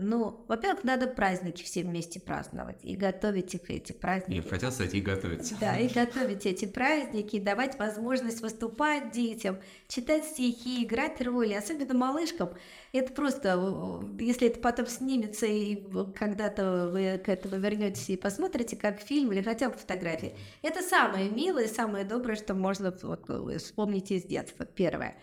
[0.00, 4.44] Ну, во-первых, надо праздники все вместе праздновать и готовить их эти праздники.
[4.44, 5.52] Я хотел, кстати, и готовить.
[5.58, 12.50] Да, и готовить эти праздники, давать возможность выступать детям, читать стихи, играть роли, особенно малышкам.
[12.92, 15.82] Это просто, если это потом снимется, и
[16.14, 21.28] когда-то вы к этому вернетесь и посмотрите, как фильм или хотя бы фотографии, это самое
[21.28, 23.28] милое, самое доброе, что можно вот,
[23.60, 25.16] вспомнить из детства, первое.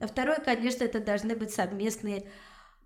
[0.00, 2.24] А второе, конечно, это должны быть совместные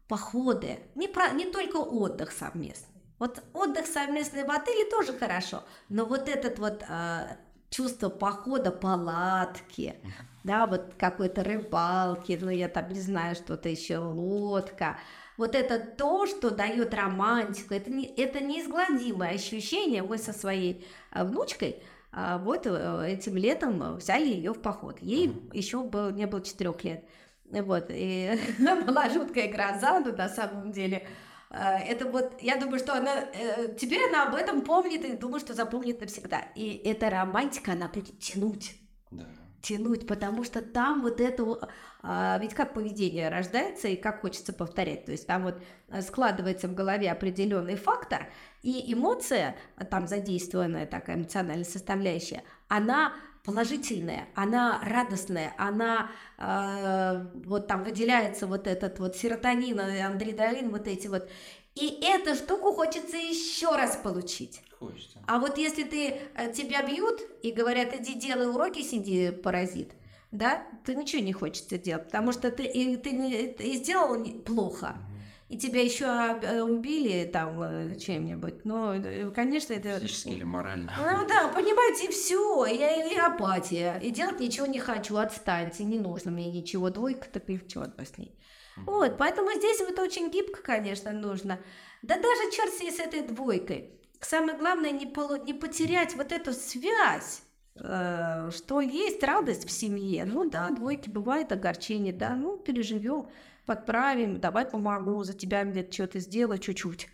[0.08, 2.94] походы, не, про, не только отдых совместный.
[3.18, 7.36] Вот отдых совместный в отеле тоже хорошо, но вот этот вот э,
[7.70, 9.96] чувство похода, палатки,
[10.44, 14.98] да, вот какой-то рыбалки, ну я там не знаю, что-то еще, лодка,
[15.36, 20.02] вот это то, что дает романтику, это, не, это неизгладимое ощущение.
[20.02, 21.82] Мы со своей э, внучкой
[22.12, 24.98] э, вот э, этим летом взяли ее в поход.
[25.00, 27.04] Ей еще был, не было четырех лет.
[27.50, 28.38] Вот, и
[28.86, 31.06] была жуткая гроза, но на самом деле
[31.50, 35.40] э, это вот, я думаю, что она, э, теперь она об этом помнит и думаю,
[35.40, 36.40] что запомнит навсегда.
[36.54, 38.76] И эта романтика, она будет тянуть.
[39.10, 39.26] Да.
[39.62, 41.70] Тянуть, потому что там вот это,
[42.02, 46.68] а, ведь как поведение рождается и как хочется повторять, то есть там вот э, складывается
[46.68, 48.28] в голове определенный фактор,
[48.62, 49.56] и эмоция,
[49.90, 53.12] там задействованная такая эмоциональная составляющая, она
[53.46, 61.06] положительная, она радостная, она э, вот там выделяется вот этот вот серотонин, андреналин, вот эти
[61.06, 61.28] вот.
[61.76, 64.62] И эту штуку хочется еще раз получить.
[64.78, 65.18] Хочется.
[65.26, 69.92] А вот если ты э, тебя бьют и говорят, иди делай уроки, сиди, паразит,
[70.32, 74.96] да, ты ничего не хочется делать, потому что ты, и, ты и сделал плохо.
[74.98, 75.15] mm
[75.48, 80.00] и тебя еще э, убили там э, чем-нибудь, ну, конечно, это...
[80.00, 80.92] Физически или морально.
[80.98, 85.98] Ну да, понимаете, и все, я и апатия, и делать ничего не хочу, отстаньте, не
[85.98, 88.36] нужно мне ничего, двойка, так и черт с ней.
[88.76, 91.58] Вот, поэтому здесь вот очень гибко, конечно, нужно.
[92.02, 94.00] Да даже черт с этой двойкой.
[94.20, 97.42] Самое главное не, полу- не потерять вот эту связь
[97.78, 100.24] что есть радость в семье.
[100.24, 103.28] Ну да, двойки бывает огорчение, да, ну переживем
[103.66, 107.08] подправим, давай помогу, за тебя где-то что-то сделаю чуть-чуть.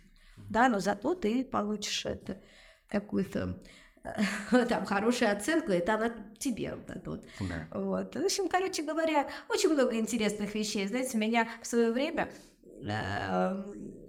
[0.49, 2.41] Да, но зато ты получишь это
[2.87, 3.59] какую-то
[4.69, 7.25] там хорошую оценку, это она тебе вот это вот.
[7.39, 7.67] Да.
[7.71, 8.15] вот.
[8.15, 10.87] В общем, короче говоря, очень много интересных вещей.
[10.87, 12.29] Знаете, меня в свое время
[12.81, 13.63] э,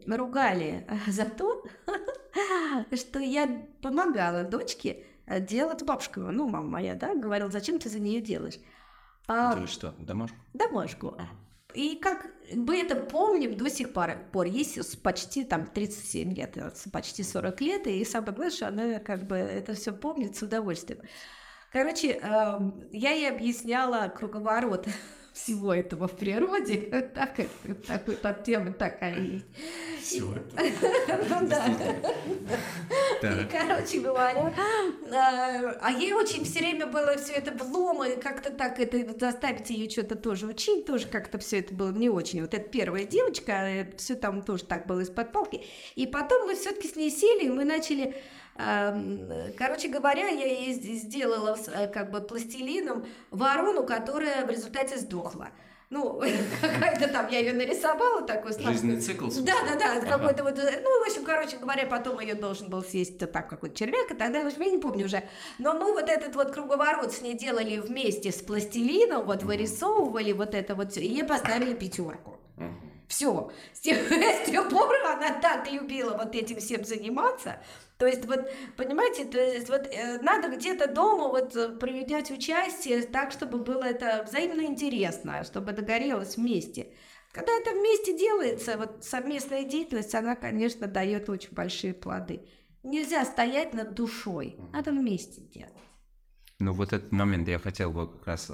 [0.07, 1.65] ругали за то,
[2.95, 5.05] что я помогала дочке
[5.41, 8.59] делать бабушка, ну, мама моя, да, говорила, зачем ты за нее делаешь?
[9.27, 10.37] А, ты что, домашку?
[10.53, 11.17] Домашку.
[11.19, 11.29] А.
[11.75, 16.57] И как мы это помним до сих пор, пор есть почти там 37 лет,
[16.93, 21.01] почти 40 лет, и самое главное, что она как бы это все помнит с удовольствием.
[21.73, 24.87] Короче, эм, я ей объясняла круговорот
[25.35, 27.05] всего этого в природе.
[27.15, 27.37] Так,
[27.87, 29.45] такой под тема такая есть.
[30.01, 30.35] Всего
[31.29, 31.67] Ну да.
[33.23, 34.53] И, короче говоря,
[35.13, 39.71] а, а ей очень все время было все это влом, и как-то так это заставить
[39.71, 42.41] ее что-то тоже учить, тоже как-то все это было не очень.
[42.43, 45.63] Вот эта первая девочка, а все там тоже так было из-под палки.
[45.95, 48.15] И потом мы все-таки с ней сели, и мы начали
[48.57, 55.49] Короче говоря, я ей сделала э, как бы пластилином ворону, которая в результате сдохла.
[55.91, 56.21] Ну,
[56.61, 58.53] какая-то там, я ее нарисовала такой.
[58.53, 59.27] Жизненный цикл?
[59.43, 60.07] Да, да, да, ага.
[60.07, 63.77] какой-то вот, э, ну, в общем, короче говоря, потом ее должен был съесть так какой-то
[63.77, 65.23] червяк, и тогда, в общем, я не помню уже.
[65.59, 70.55] Но мы вот этот вот круговорот с ней делали вместе с пластилином, вот вырисовывали вот
[70.55, 72.34] это вот все, и ей поставили пятерку.
[73.09, 73.51] Все.
[73.73, 77.63] С тех, с тех пор она так любила вот этим всем заниматься.
[77.99, 83.03] То есть, вот, понимаете, то есть, вот э, надо где-то дома вот э, приведять участие
[83.03, 86.89] так, чтобы было это взаимно интересно, чтобы догорелось вместе.
[87.33, 92.43] Когда это вместе делается, вот совместная деятельность, она, конечно, дает очень большие плоды.
[92.83, 95.73] Нельзя стоять над душой, надо вместе делать.
[96.61, 98.51] Ну, вот этот момент я хотел бы как раз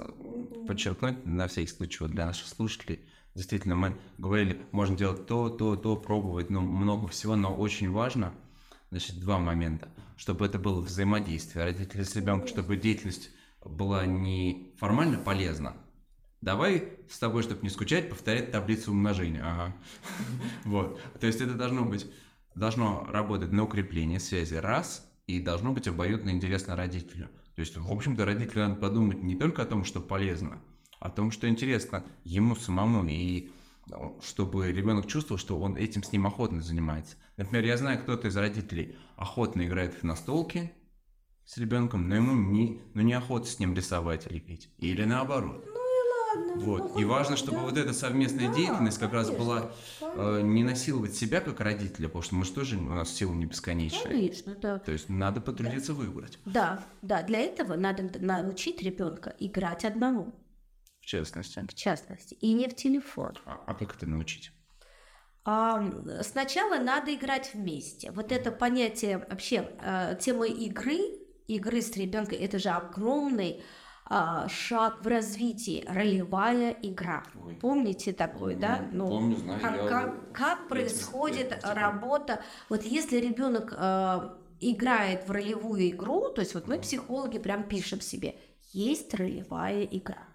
[0.67, 3.07] подчеркнуть на всякий случай вот для наших слушателей.
[3.33, 8.33] Действительно, мы говорили, можно делать то, то, то, пробовать, ну, много всего, но очень важно,
[8.89, 9.89] значит, два момента.
[10.17, 13.31] Чтобы это было взаимодействие родителей с ребенком, чтобы деятельность
[13.63, 15.75] была не формально полезна.
[16.41, 19.43] Давай с тобой, чтобы не скучать, повторять таблицу умножения.
[19.43, 19.75] Ага.
[20.65, 20.99] Вот.
[21.19, 22.11] То есть это должно быть,
[22.55, 27.29] должно работать на укрепление связи, раз, и должно быть обоюдно интересно родителю.
[27.55, 30.59] То есть, в общем-то, родителю надо подумать не только о том, что полезно,
[31.01, 33.49] о том, что интересно ему самому, и
[33.87, 37.15] ну, чтобы ребенок чувствовал, что он этим с ним охотно занимается.
[37.37, 40.71] Например, я знаю, кто-то из родителей охотно играет в настолки
[41.43, 44.69] с ребенком, но ему не, ну, неохота с ним рисовать или петь.
[44.77, 45.65] Или наоборот.
[46.35, 46.93] Ладно, Вот.
[46.93, 47.63] ну, И важно, чтобы да.
[47.63, 49.71] вот эта совместная Да, деятельность как раз конечно, была
[50.01, 53.45] э, не насиловать себя как родителя, потому что мы же тоже, у нас сила не
[53.47, 54.11] бесконечная.
[54.11, 54.77] Конечно, да.
[54.77, 60.33] То есть надо потрудиться выбрать, Да, да, для этого надо научить ребенка играть одному,
[61.11, 61.59] частности.
[61.67, 63.33] в частности, и не в телефон.
[63.45, 64.51] А, а как это научить?
[65.43, 65.83] А,
[66.21, 68.11] сначала надо играть вместе.
[68.11, 70.99] Вот это понятие вообще э, тема игры,
[71.47, 73.63] игры с ребенком, это же огромный
[74.13, 77.23] а, шаг в развитии, ролевая игра.
[77.43, 77.55] Ой.
[77.55, 78.87] Помните такое, да?
[78.91, 81.79] Ну, помню, знаю, Как, я- как- как я происходит скажу.
[81.79, 82.43] работа?
[82.69, 88.01] Вот если ребенок э, играет в ролевую игру, то есть вот мы психологи прям пишем
[88.01, 88.35] себе,
[88.73, 90.27] есть ролевая игра.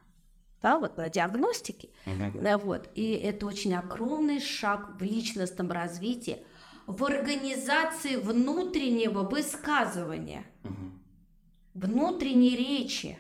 [0.63, 1.91] Да, вот на диагностике.
[2.35, 2.89] Да, вот.
[2.95, 6.45] И это очень огромный шаг в личностном развитии,
[6.87, 10.45] в организации внутреннего высказывания,
[11.75, 13.19] внутренней речи,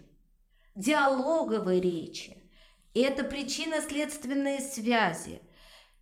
[0.74, 2.36] диалоговой речи.
[2.94, 5.42] Это причинно-следственные связи.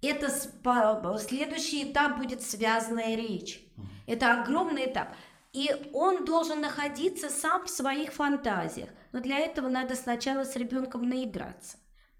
[0.01, 3.61] Это следующий этап будет связанная речь.
[4.07, 5.17] Это огромный этап.
[5.55, 8.89] И он должен находиться сам в своих фантазиях.
[9.13, 11.77] Но для этого надо сначала с ребенком наиграться.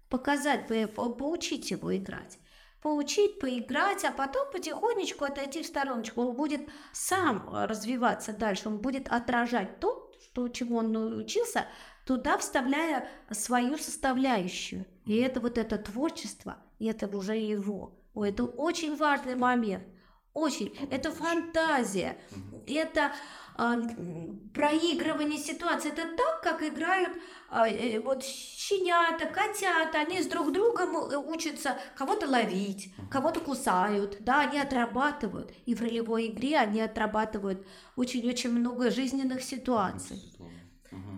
[0.09, 2.39] Показать, по- по- поучить его играть.
[2.81, 6.21] Поучить, поиграть, а потом потихонечку отойти в стороночку.
[6.21, 6.61] Он будет
[6.93, 11.65] сам э, развиваться дальше, он будет отражать то, что, чему он научился,
[12.05, 14.85] туда вставляя свою составляющую.
[15.05, 17.99] И это вот это творчество, и это уже его.
[18.15, 19.83] Это очень важный момент.
[20.35, 20.77] Очень.
[20.91, 22.17] Это фантазия.
[22.67, 23.13] Это
[23.55, 23.77] а,
[24.53, 25.89] проигрывание ситуации.
[25.93, 27.17] Это так, как играют
[27.49, 29.99] а, э, вот щенята, котята.
[29.99, 34.17] Они с друг другом э, учатся кого-то ловить, кого-то кусают.
[34.19, 35.53] Да, они отрабатывают.
[35.65, 37.65] И в ролевой игре они отрабатывают
[37.95, 40.21] очень-очень много жизненных ситуаций.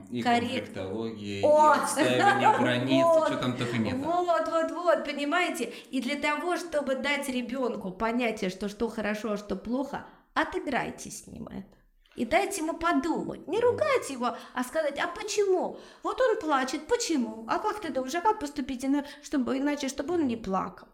[0.10, 1.74] И Коррек- конфликтология, О!
[1.76, 3.28] и отстаивание границ, Вот.
[3.28, 3.96] что там только нет.
[3.98, 5.74] Вот, вот, вот, понимаете?
[5.92, 11.28] И для того, чтобы дать ребенку понятие, что что хорошо, а что плохо, отыграйте с
[11.28, 11.78] ним это.
[12.16, 13.48] И дайте ему подумать.
[13.48, 15.78] Не ругать его, а сказать, а почему?
[16.02, 17.46] Вот он плачет, почему?
[17.48, 18.84] А как ты думаешь, а как поступить,
[19.22, 20.88] чтобы, иначе, чтобы он не плакал?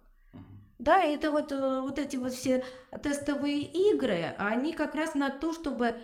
[0.80, 2.66] Да, это вот, э, вот эти вот все
[3.02, 5.96] тестовые игры, они как раз на то, чтобы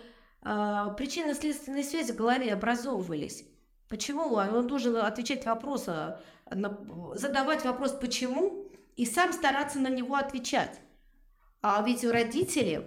[0.42, 3.44] причинно-следственные связи в голове образовывались.
[3.88, 4.34] Почему?
[4.34, 6.20] Он должен отвечать вопрос, а,
[7.14, 10.80] задавать вопрос «почему?» и сам стараться на него отвечать.
[11.62, 12.80] А ведь у родителей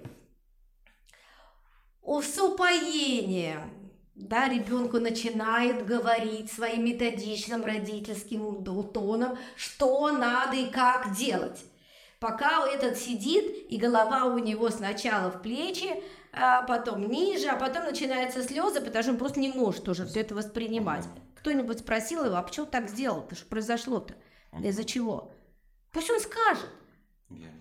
[2.06, 3.84] с упоением
[4.16, 11.66] да, ребенку начинает говорить своим методичным родительским тоном, что надо и как делать.
[12.24, 15.90] Пока этот сидит, и голова у него сначала в плечи,
[16.32, 20.22] а потом ниже, а потом начинаются слезы, потому что он просто не может уже все
[20.22, 21.06] это воспринимать.
[21.36, 23.28] Кто-нибудь спросил его, а почему так сделал?
[23.30, 24.16] Что произошло-то?
[24.64, 25.34] Из-за чего?
[25.92, 26.70] Пусть он скажет.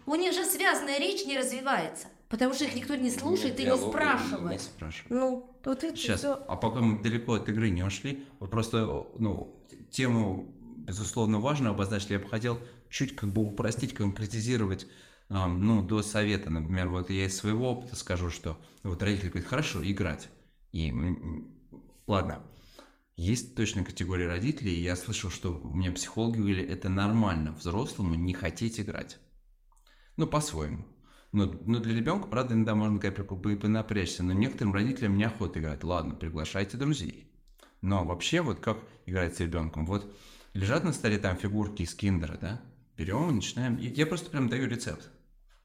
[0.07, 3.77] У них же связанная речь не развивается, потому что их никто не слушает и не
[3.77, 4.53] спрашивает.
[4.53, 5.11] Не спрашивает.
[5.11, 6.41] Ну, вот это Сейчас, всё.
[6.47, 9.57] а пока мы далеко от игры не ушли, вот просто, ну,
[9.91, 10.55] тему,
[10.87, 12.61] безусловно, важную обозначили, я бы хотел
[12.93, 14.86] чуть как бы упростить, конкретизировать,
[15.28, 19.82] ну, до совета, например, вот я из своего опыта скажу, что вот родитель говорит, хорошо,
[19.82, 20.28] играть,
[20.72, 20.93] и,
[22.07, 22.43] ладно,
[23.16, 28.34] есть точно категория родителей, я слышал, что у меня психологи говорили, это нормально взрослому не
[28.34, 29.18] хотеть играть.
[30.16, 30.86] Ну, по-своему.
[31.32, 34.22] Но, но для ребенка, правда, иногда можно понапрячься.
[34.22, 35.84] Но некоторым родителям неохота играть.
[35.84, 37.30] Ладно, приглашайте друзей.
[37.80, 39.86] Но вообще, вот как играть с ребенком?
[39.86, 40.14] Вот
[40.53, 42.61] лежат на столе там фигурки из киндера, да?
[42.97, 43.76] Берем начинаем.
[43.76, 45.11] Я просто прям даю рецепт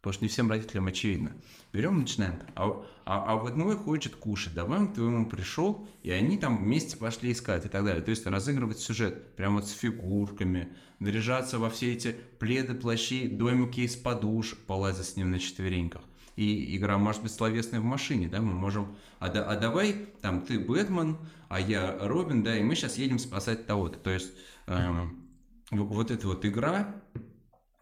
[0.08, 1.34] потому что не всем родителям очевидно.
[1.74, 2.40] Берем начинаем.
[2.56, 6.64] А, а, а вот мой хочет кушать, давай он к твоему пришел, и они там
[6.64, 8.02] вместе пошли искать и так далее.
[8.02, 10.70] То есть разыгрывать сюжет прям вот с фигурками,
[11.00, 16.04] наряжаться во все эти пледы, плащи, домики из подушек, полазить с ним на четвереньках.
[16.38, 20.42] И игра может быть словесной в машине, да, мы можем, а, да, а давай, там,
[20.42, 21.18] ты Бэтмен,
[21.50, 23.98] а я Робин, да, и мы сейчас едем спасать того-то.
[23.98, 24.32] То есть
[24.68, 25.27] эм,
[25.72, 26.96] вот эта вот игра,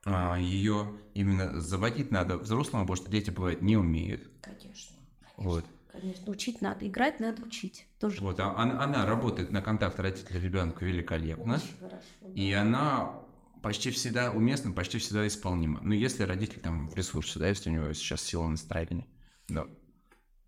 [0.05, 4.29] а, ее именно заводить надо взрослым, потому что дети бывают не умеют.
[4.41, 4.95] Конечно.
[5.37, 5.65] Вот.
[5.91, 7.87] Конечно, учить надо, играть надо учить.
[7.99, 8.21] Тоже.
[8.21, 11.59] Вот, а, она, она работает на контакт родителя ребенка великолепно.
[11.79, 13.19] хорошо, И она
[13.61, 15.79] почти всегда уместна, почти всегда исполнима.
[15.81, 19.07] Ну, если родитель там в ресурсе, да, если у него сейчас сила настроения.
[19.47, 19.65] Да.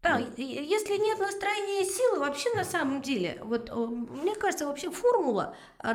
[0.08, 5.55] Да, если нет настроения и силы, вообще на самом деле, вот мне кажется, вообще формула
[5.84, 5.91] э,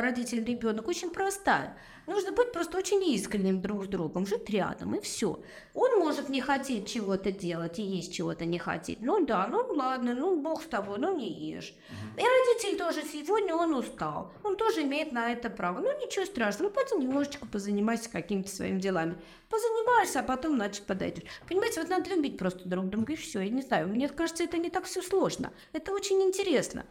[0.00, 1.76] родитель ребенок очень простая.
[2.06, 5.40] Нужно быть просто очень искренним друг с другом, жить рядом, и все.
[5.74, 9.00] Он может не хотеть чего-то делать и есть чего-то не хотеть.
[9.00, 11.74] Ну да, ну ладно, ну бог с тобой, ну не ешь.
[12.16, 14.32] И родитель тоже сегодня он устал.
[14.44, 15.80] Он тоже имеет на это право.
[15.80, 19.16] Ну ничего страшного, ну пойди немножечко позанимайся какими-то своими делами.
[19.48, 21.24] Позанимаешься, а потом, значит, подойдешь.
[21.48, 23.40] Понимаете, вот надо любить просто друг друга, и все.
[23.40, 25.52] Я не знаю, мне кажется, это не так все сложно.
[25.72, 26.86] Это очень интересно.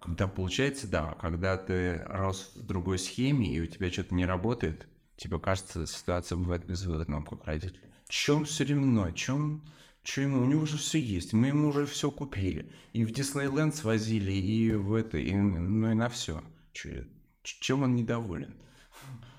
[0.00, 4.86] Когда получается, да, когда ты рос в другой схеме, и у тебя что-то не работает,
[5.16, 7.78] тебе кажется, ситуация бывает безвыходной, как родитель.
[8.08, 9.62] Чем все равно, чем,
[10.02, 12.72] чем у него уже все есть, мы ему уже все купили.
[12.94, 16.42] И в Диснейленд свозили, и в это, и, ну и на все.
[17.42, 18.54] Чем он недоволен?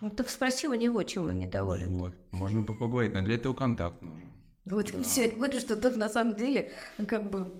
[0.01, 1.97] Ну, так спроси у него, чем он недоволен.
[1.97, 4.31] Вот, можно поговорить, но для этого контакт нужен.
[4.65, 5.03] Вот да.
[5.03, 6.71] все, вот что тут на самом деле
[7.07, 7.51] как бы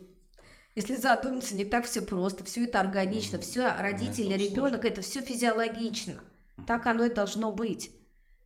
[0.75, 6.21] если задуматься, не так все просто, все это органично, все родители, ребенок, это все физиологично.
[6.65, 7.91] Так оно и должно быть.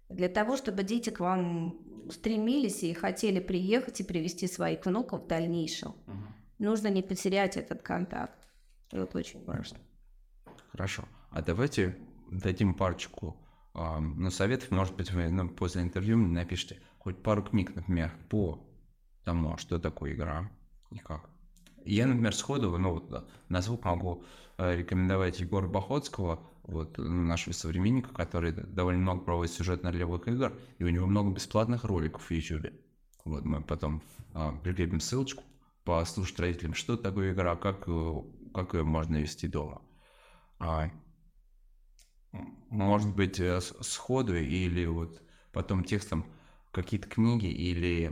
[0.10, 1.78] Для того, чтобы дети к вам
[2.10, 6.18] стремились и хотели приехать и привести своих внуков в дальнейшем, угу.
[6.60, 8.48] нужно не потерять этот контакт.
[8.92, 9.80] Это очень важно.
[10.72, 11.06] Хорошо.
[11.32, 11.98] А давайте
[12.32, 13.36] дадим парочку
[13.74, 14.72] э, ну, советов.
[14.72, 18.68] Может быть, вы ну, после интервью мне напишите хоть пару книг, например, по
[19.24, 20.50] тому, что такое игра
[20.92, 21.30] и как.
[21.86, 24.24] Я, например, сходу, ну, вот, на звук могу
[24.58, 30.28] э, рекомендовать Егора Бахотского, вот, ну, нашего современника, который довольно много проводит сюжет на левых
[30.28, 32.74] игр, и у него много бесплатных роликов в YouTube.
[33.24, 34.02] Вот мы потом
[34.34, 35.44] а, прикрепим ссылочку,
[35.84, 38.14] послушать родителям, что такое игра, как, э,
[38.54, 39.82] как ее можно вести дома.
[40.60, 40.90] А,
[42.70, 45.22] может быть, э, сходу или вот
[45.52, 46.26] потом текстом
[46.72, 48.12] какие-то книги или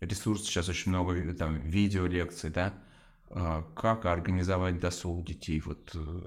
[0.00, 2.74] ресурсы, сейчас очень много там видео лекций, да,
[3.30, 5.60] как организовать досуг детей.
[5.60, 6.26] Вот, э,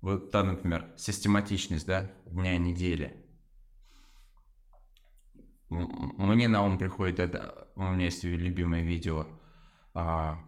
[0.00, 3.16] вот та, например, систематичность, да, дня недели.
[5.68, 9.26] Мне на ум приходит это, у меня есть любимое видео
[9.94, 10.38] а,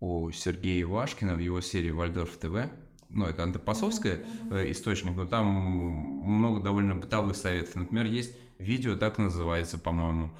[0.00, 2.70] у Сергея Ивашкина в его серии «Вальдорф ТВ».
[3.08, 7.76] Ну, это антропосовская э, источник, но там много довольно бытовых советов.
[7.76, 10.36] Например, есть видео, так называется, по-моему,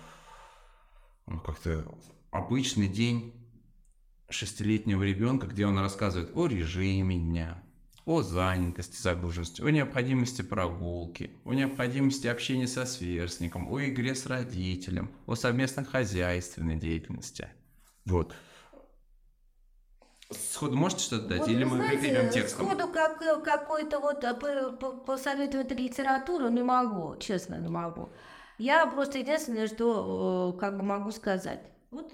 [1.44, 1.86] как-то
[2.32, 3.35] «Обычный день
[4.28, 7.62] шестилетнего ребенка, где он рассказывает о режиме дня,
[8.04, 15.10] о занятости, загруженности, о необходимости прогулки, о необходимости общения со сверстником, о игре с родителем,
[15.26, 17.48] о совместной хозяйственной деятельности.
[18.04, 18.34] Вот.
[20.30, 21.40] Сходу можете что-то дать?
[21.40, 22.66] Вот, Или мы знаете, прикрепим текстом?
[22.66, 28.10] Сходу как, какой-то вот а, посоветовать литературу не могу, честно не могу.
[28.58, 31.60] Я просто единственное, что э, как бы могу сказать.
[31.90, 32.12] Вот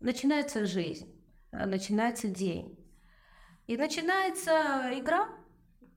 [0.00, 1.13] начинается жизнь.
[1.54, 2.76] Э, начинается день.
[3.66, 5.28] И начинается игра.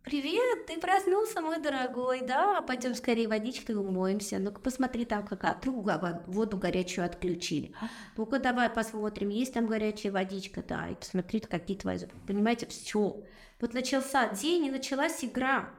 [0.03, 2.61] Привет, ты проснулся, мой дорогой, да?
[2.61, 4.39] Пойдем скорее водичкой умоемся.
[4.39, 7.75] Ну-ка посмотри там, какая труба, воду горячую отключили.
[8.15, 11.99] Ну-ка давай посмотрим, есть там горячая водичка, да, и посмотри, какие твои...
[12.25, 13.21] Понимаете, все.
[13.59, 15.71] Вот начался день и началась игра.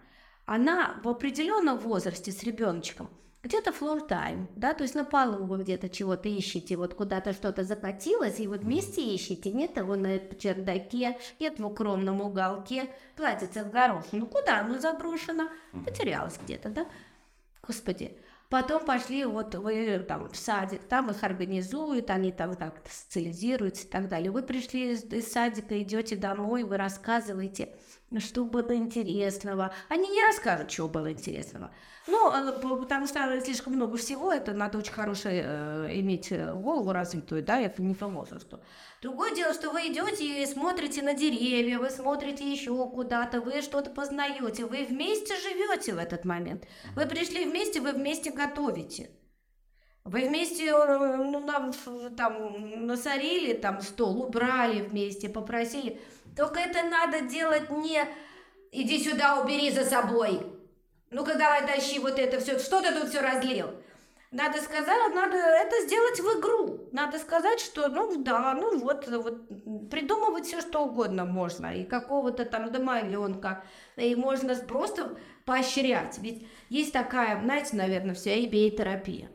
[0.44, 3.08] Она в определенном возрасте с ребеночком–
[3.48, 7.64] где-то floor time, да, то есть на полу вы где-то чего-то ищете, вот куда-то что-то
[7.64, 13.70] закатилось, и вот вместе ищете, нет его на чердаке, нет в укромном уголке, платится в
[13.70, 15.48] горошину, ну куда оно заброшено,
[15.84, 16.86] потерялось где-то, да,
[17.66, 18.18] господи.
[18.50, 23.90] Потом пошли, вот вы там в садик, там их организуют, они там так социализируются и
[23.90, 24.30] так далее.
[24.30, 27.76] Вы пришли из, из садика, идете домой, вы рассказываете,
[28.18, 29.72] что было интересного.
[29.88, 31.70] Они не расскажут, что было интересного.
[32.06, 36.92] Ну, э, потому что слишком много всего, это надо очень хорошее э, иметь э, голову
[36.92, 38.60] развитую, да, это не по возрасту.
[39.02, 43.90] Другое дело, что вы идете и смотрите на деревья, вы смотрите еще куда-то, вы что-то
[43.90, 46.66] познаете, вы вместе живете в этот момент.
[46.96, 49.10] Вы пришли вместе, вы вместе готовите.
[50.04, 51.72] Вы вместе ну, нам,
[52.16, 56.00] там насорили там стол, убрали вместе, попросили.
[56.36, 58.04] Только это надо делать не
[58.72, 60.40] иди сюда, убери за собой.
[61.10, 62.58] Ну-ка давай тащи вот это все.
[62.58, 63.68] Что ты тут все разлил?
[64.30, 66.88] Надо сказать, надо это сделать в игру.
[66.92, 69.48] Надо сказать, что, ну да, ну вот, вот
[69.90, 71.74] придумывать все, что угодно можно.
[71.74, 73.64] И какого-то там домовенка.
[73.96, 75.16] И можно просто
[75.46, 76.18] поощрять.
[76.18, 79.30] Ведь есть такая, знаете, наверное, все ABA-терапия.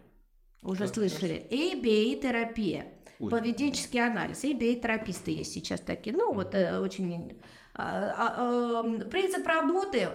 [0.61, 1.47] Уже как слышали?
[1.49, 2.85] ABA-терапия.
[3.29, 4.43] Поведенческий анализ.
[4.43, 6.15] ABA-тераписты есть сейчас такие.
[6.15, 7.41] Ну, вот э, очень...
[7.75, 10.09] А, э, принцип работы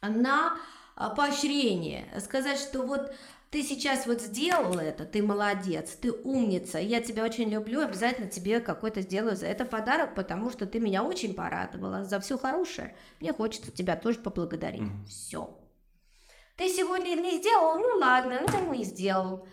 [0.00, 0.56] на
[1.16, 2.06] поощрение.
[2.20, 3.12] Сказать, что вот
[3.50, 8.60] ты сейчас вот сделал это, ты молодец, ты умница, я тебя очень люблю, обязательно тебе
[8.60, 12.94] какой-то сделаю за это подарок, потому что ты меня очень порадовала за все хорошее.
[13.20, 14.82] Мне хочется тебя тоже поблагодарить.
[14.82, 15.06] Mm-hmm.
[15.08, 15.58] Все.
[16.56, 19.46] Ты сегодня не сделал, ну ладно, ну ты не сделал.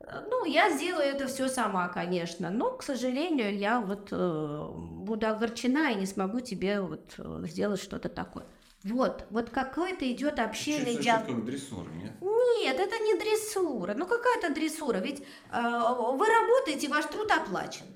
[0.00, 5.90] Ну, я сделаю это все сама, конечно, но, к сожалению, я вот э, буду огорчена
[5.92, 8.46] и не смогу тебе вот э, сделать что-то такое.
[8.84, 11.26] Вот, вот какой-то идет общение диалог.
[11.26, 12.12] как дрессура, нет?
[12.20, 13.94] Нет, это не дрессура.
[13.94, 14.98] Ну какая-то дрессура?
[14.98, 17.86] Ведь э, вы работаете, ваш труд оплачен.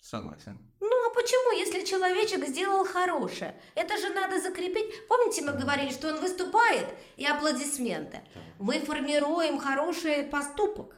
[0.00, 0.65] Согласен.
[0.80, 3.54] Ну а почему, если человечек сделал хорошее?
[3.74, 5.06] Это же надо закрепить.
[5.08, 8.20] Помните, мы говорили, что он выступает и аплодисменты.
[8.58, 10.94] Мы формируем хороший поступок.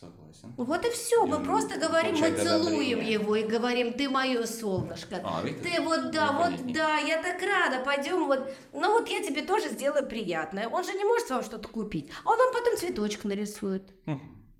[0.00, 0.54] Согласен.
[0.56, 1.26] Вот и все.
[1.26, 5.20] Мы просто говорим, мы целуем его и говорим, ты мое солнышко.
[5.24, 8.52] А, ты вот да, вот да, я так рада, пойдем вот.
[8.72, 10.68] Ну вот я тебе тоже сделаю приятное.
[10.68, 12.10] Он же не может вам что-то купить.
[12.24, 13.84] А он вам потом цветочек нарисует.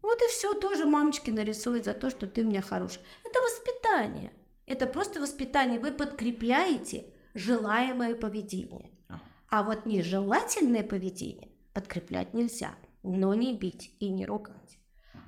[0.03, 3.01] Вот и все, тоже мамочки нарисует за то, что ты у меня хороший.
[3.25, 4.33] Это воспитание.
[4.67, 5.79] Это просто воспитание.
[5.79, 8.91] Вы подкрепляете желаемое поведение.
[9.09, 12.75] А, а вот нежелательное поведение подкреплять нельзя.
[13.03, 14.79] Но не бить и не ругать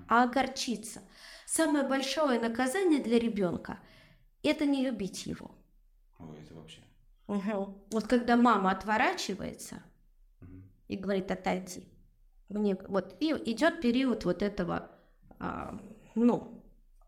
[0.09, 1.03] а огорчиться.
[1.47, 3.79] Самое большое наказание для ребенка–
[4.43, 5.55] это не любить его.
[6.18, 6.81] Ой, это вообще.
[7.27, 7.89] Угу.
[7.91, 9.83] Вот когда мама отворачивается
[10.41, 10.62] угу.
[10.89, 11.89] и говорит отойди,
[12.59, 14.90] мне вот и идет период вот этого,
[15.38, 15.78] а,
[16.14, 16.62] ну,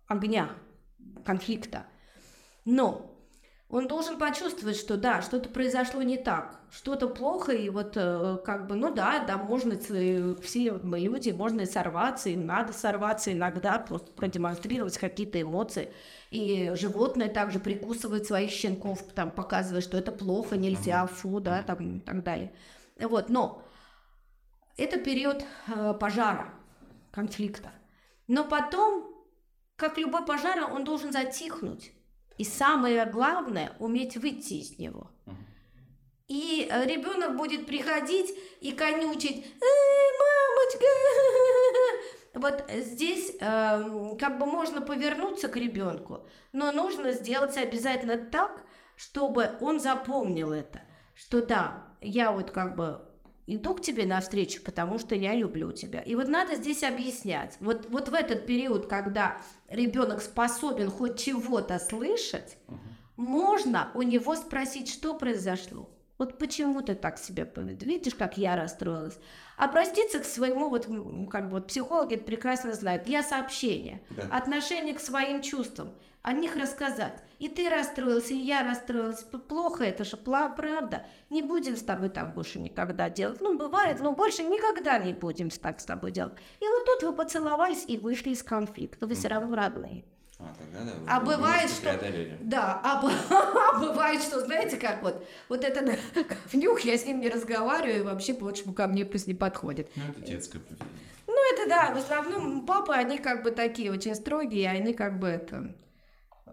[0.06, 0.50] огня,
[1.24, 1.86] конфликта.
[2.64, 3.16] Но
[3.68, 8.68] он должен почувствовать, что да, что-то произошло не так, что-то плохо, и вот э, как
[8.68, 13.78] бы, ну да, да, можно, все мы люди, можно и сорваться, и надо сорваться иногда,
[13.80, 15.92] просто продемонстрировать какие-то эмоции.
[16.30, 21.98] И животное также прикусывает своих щенков, там, показывая, что это плохо, нельзя, фу, да, там,
[21.98, 22.52] и так далее.
[23.00, 23.65] Вот, но
[24.76, 26.52] это период э, пожара,
[27.10, 27.72] конфликта.
[28.28, 29.14] Но потом,
[29.76, 31.92] как любой пожар, он должен затихнуть
[32.38, 35.10] и самое главное, уметь выйти из него.
[36.28, 40.86] И э, ребенок будет приходить и конючить, «Эй, мамочка!
[42.34, 48.62] Вот здесь э, как бы можно повернуться к ребенку, но нужно сделать обязательно так,
[48.94, 50.82] чтобы он запомнил это,
[51.14, 53.05] что да, я вот как бы
[53.46, 56.00] иду к тебе навстречу, потому что я люблю тебя.
[56.00, 57.56] И вот надо здесь объяснять.
[57.60, 59.38] Вот, вот в этот период, когда
[59.68, 62.78] ребенок способен хоть чего-то слышать, угу.
[63.16, 65.88] можно у него спросить, что произошло.
[66.18, 67.86] Вот почему ты так себя поведешь?
[67.86, 69.18] Видишь, как я расстроилась?
[69.58, 70.86] Обратиться к своему, вот
[71.30, 74.22] как бы вот психологи прекрасно знают, я сообщение, да.
[74.34, 75.92] отношение к своим чувствам,
[76.26, 77.22] о них рассказать.
[77.38, 79.22] И ты расстроился, и я расстроилась.
[79.22, 81.06] Плохо это же, правда.
[81.30, 83.40] Не будем с тобой так больше никогда делать.
[83.40, 86.32] Ну, бывает, но больше никогда не будем так с тобой делать.
[86.58, 89.06] И вот тут вы поцеловались и вышли из конфликта.
[89.06, 90.04] Вы все равно родные.
[90.40, 91.96] А, тогда, да, а бывает, что...
[92.40, 93.08] Да, а,
[93.74, 95.96] а бывает, что, знаете, как вот, вот это
[96.52, 99.88] внюх, я с ним не разговариваю, и вообще больше ко мне пусть не подходит.
[99.94, 100.92] Ну, это детское поведение.
[101.28, 105.28] Ну, это да, в основном папы, они как бы такие очень строгие, они как бы
[105.28, 105.72] это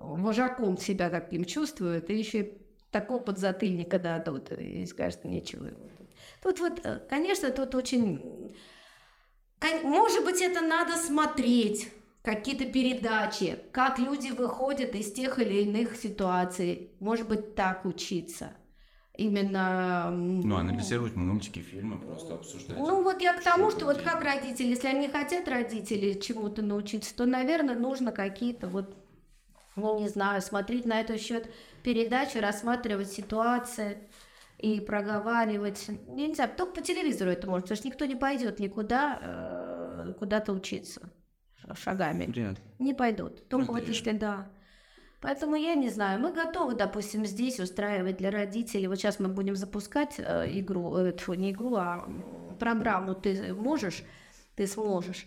[0.04, 2.52] вожаком себя таким чувствуют, и еще
[2.92, 5.70] такого подзатыльника дадут, и скажут, нечего.
[6.42, 8.54] Тут вот, э, конечно, тут очень...
[9.84, 11.90] Может быть, это надо смотреть,
[12.24, 16.92] какие-то передачи, как люди выходят из тех или иных ситуаций.
[17.00, 18.54] Может быть, так учиться.
[19.16, 20.10] Именно...
[20.10, 22.78] Ну, анализировать мультики, фильмы, просто обсуждать.
[22.78, 26.64] Ну, вот я к тому, что, что вот как родители, если они хотят родители чему-то
[26.64, 28.98] научиться, то, наверное, нужно какие-то вот
[29.76, 31.50] ну, не знаю, смотреть на этот счет
[31.84, 33.98] передачи, рассматривать ситуации
[34.58, 35.88] и проговаривать.
[35.88, 40.14] Я не знаю, только по телевизору это может, потому что никто не пойдет никуда э,
[40.18, 41.10] куда-то учиться
[41.76, 42.26] шагами.
[42.26, 42.56] Ли.
[42.80, 43.48] Не пойдут.
[43.48, 44.50] Только Ну, вот если да.
[45.22, 48.88] Поэтому я не знаю, мы готовы, допустим, здесь устраивать для родителей.
[48.88, 52.10] Вот сейчас мы будем запускать э, игру, э, не игру, а
[52.60, 54.04] программу «Ты можешь»,
[54.56, 55.26] «Ты сможешь».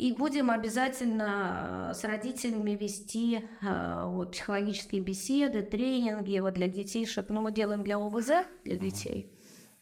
[0.00, 7.26] И будем обязательно э, с родителями вести э, вот, психологические беседы, тренинги вот, для детишек.
[7.28, 8.30] Ну, мы делаем для ОВЗ,
[8.64, 9.30] для детей.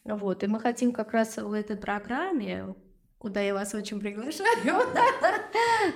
[0.03, 2.75] Вот, и мы хотим как раз в этой программе,
[3.17, 4.49] куда я вас очень приглашаю,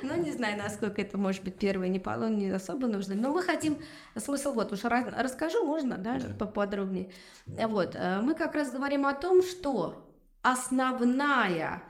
[0.04, 3.78] ну, не знаю, насколько это может быть первый не, не особо нужно, но мы хотим,
[4.16, 6.34] смысл вот, уж раз- расскажу, можно, да, Да.
[6.34, 7.12] поподробнее.
[7.46, 10.08] Вот, э, мы как раз говорим о том, что
[10.42, 11.84] основная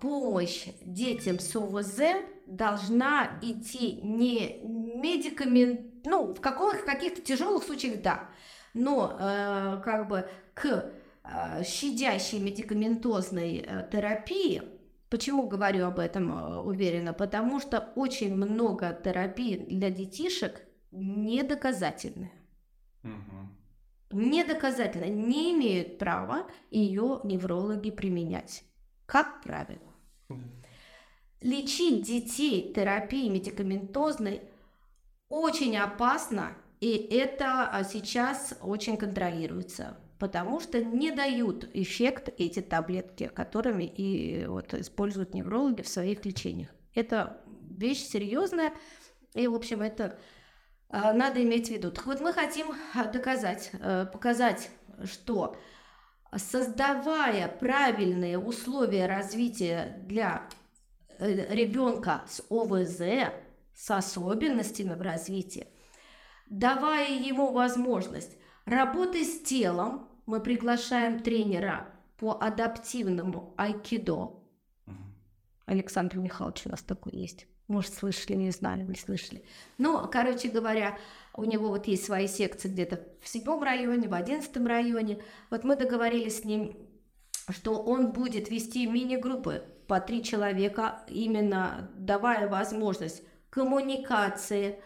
[0.00, 2.00] помощь детям с ОВЗ
[2.46, 8.28] должна идти не медикамент, ну, в каких- каких-то тяжелых случаях, да,
[8.74, 10.92] но э, как бы к
[11.24, 14.62] э, щадящей медикаментозной э, терапии.
[15.08, 17.12] Почему говорю об этом э, уверенно?
[17.12, 22.32] Потому что очень много терапий для детишек недоказательны.
[23.02, 23.58] Мгм.
[24.10, 28.64] Недоказательно не имеют права ее неврологи применять.
[29.12, 29.92] Как правило.
[31.42, 34.40] Лечить детей терапией медикаментозной
[35.28, 43.26] очень опасно, и это а, сейчас очень контролируется, потому что не дают эффект эти таблетки,
[43.26, 46.70] которыми и вот используют неврологи в своих лечениях.
[46.94, 48.72] Это вещь серьезная,
[49.34, 50.18] и, в общем, это
[50.88, 51.90] а, надо иметь в виду.
[51.90, 53.72] Так вот, мы хотим а, доказать,
[54.10, 54.70] показать,
[55.04, 55.54] что
[56.36, 60.48] создавая правильные условия развития для
[61.18, 63.32] ребенка с ОВЗ,
[63.74, 65.66] с особенностями в развитии,
[66.48, 74.42] давая ему возможность работать с телом, мы приглашаем тренера по адаптивному айкидо.
[75.66, 77.46] Александр Михайлович у нас такой есть.
[77.68, 79.44] Может, слышали, не знаю, не слышали.
[79.78, 80.98] Ну, короче говоря,
[81.34, 85.22] у него вот есть свои секции где-то в седьмом районе, в одиннадцатом районе.
[85.50, 86.76] Вот мы договорились с ним,
[87.48, 94.80] что он будет вести мини-группы по три человека, именно давая возможность коммуникации,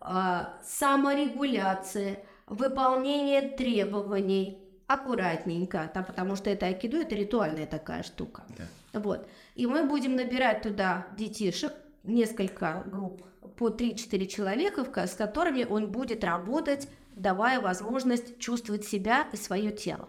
[0.00, 8.42] а, саморегуляции, выполнения требований аккуратненько, там, потому что это айкидо, это ритуальная такая штука.
[8.56, 9.00] Да.
[9.00, 9.28] Вот.
[9.54, 11.72] И мы будем набирать туда детишек,
[12.04, 13.24] несколько групп,
[13.56, 20.08] по 3-4 человека, с которыми он будет работать, давая возможность чувствовать себя и свое тело.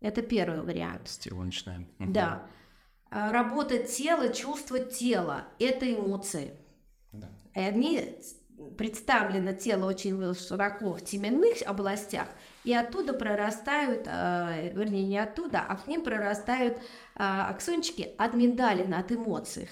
[0.00, 1.08] Это первый вариант.
[1.08, 1.88] С тела начинаем.
[1.98, 2.46] Да.
[3.10, 6.52] А, Работать тело, чувствовать тело– это эмоции.
[7.12, 7.28] Да.
[7.54, 8.18] И они
[8.78, 12.28] представлено тело очень широко в теменных областях,
[12.64, 16.80] и оттуда прорастают, э, вернее, не оттуда, а к ним прорастают э,
[17.16, 19.68] аксончики от миндалина, от эмоций.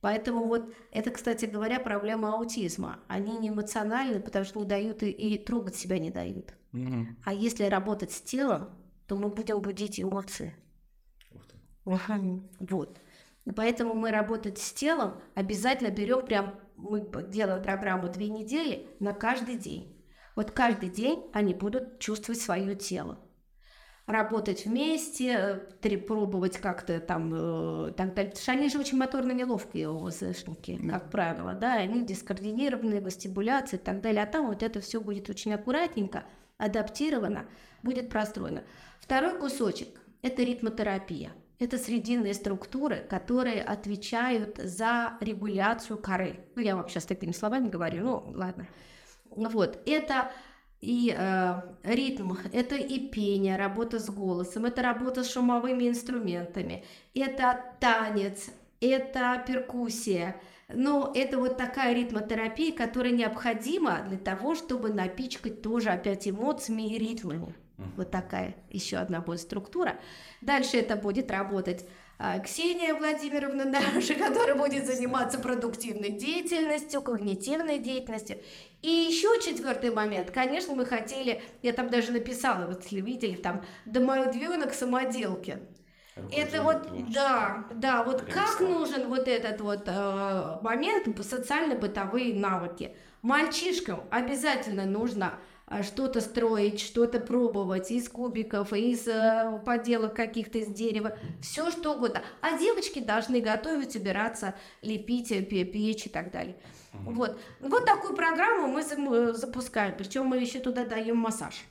[0.00, 3.00] Поэтому вот это, кстати говоря, проблема аутизма.
[3.06, 6.54] Они не эмоциональны, потому что не дают и, и трогать себя не дают.
[6.72, 7.18] Мгм.
[7.24, 8.70] А если работать с телом,
[9.06, 10.54] то мы будем будить эмоции.
[11.32, 11.56] Ух ты.
[12.60, 12.98] Вот.
[13.56, 19.56] Поэтому мы работать с телом обязательно берем прям, мы делаем программу две недели на каждый
[19.56, 19.96] день.
[20.36, 23.18] Вот каждый день они будут чувствовать свое тело.
[24.10, 28.30] Работать вместе, э, пробовать как-то там, э, так далее.
[28.30, 30.94] Потому что они же очень моторно неловкие ОЗшники, Да.
[30.98, 34.22] как правило, да, и они дискоординированные, вестибуляции и так далее.
[34.22, 36.24] А там вот это все будет очень аккуратненько,
[36.58, 37.46] адаптировано,
[37.82, 38.62] будет простроено.
[39.00, 39.88] Второй кусочек–
[40.22, 41.30] это ритмотерапия.
[41.58, 46.40] Это срединные структуры, которые отвечают за регуляцию коры.
[46.56, 48.66] Ну, я вам сейчас такими словами говорю, ну, ладно.
[49.30, 50.32] Вот, это
[50.80, 57.74] и э, ритм, это и пение, работа с голосом, это работа с шумовыми инструментами, это
[57.80, 58.50] танец,
[58.80, 60.40] это перкуссия.
[60.72, 66.98] Но это вот такая ритмотерапия, которая необходима для того, чтобы напичкать тоже опять эмоциями и
[66.98, 67.54] ритмами.
[67.96, 69.98] Вот такая еще одна будет структура.
[70.42, 71.86] Дальше это будет работать
[72.44, 78.38] Ксения Владимировна наша, которая будет заниматься продуктивной деятельностью, когнитивной деятельностью.
[78.82, 80.30] И еще четвертый момент.
[80.30, 85.58] Конечно, мы хотели, я там даже написала, вот если видели, там домовенок самоделки.
[86.32, 88.70] Это вот, да, да, вот Прям как слава.
[88.70, 92.94] нужен вот этот вот э, момент социально-бытовые навыки.
[93.22, 95.38] Мальчишкам обязательно нужно а,
[95.82, 102.22] что-то строить, что-то пробовать из кубиков, из э, поделок каких-то из дерева, все что угодно.
[102.40, 106.56] А девочки должны готовить, убираться, лепить, э, печь и так далее.
[106.92, 107.38] Вот.
[107.60, 108.82] вот такую программу мы
[109.32, 111.64] запускаем, причем мы еще туда даем массаж.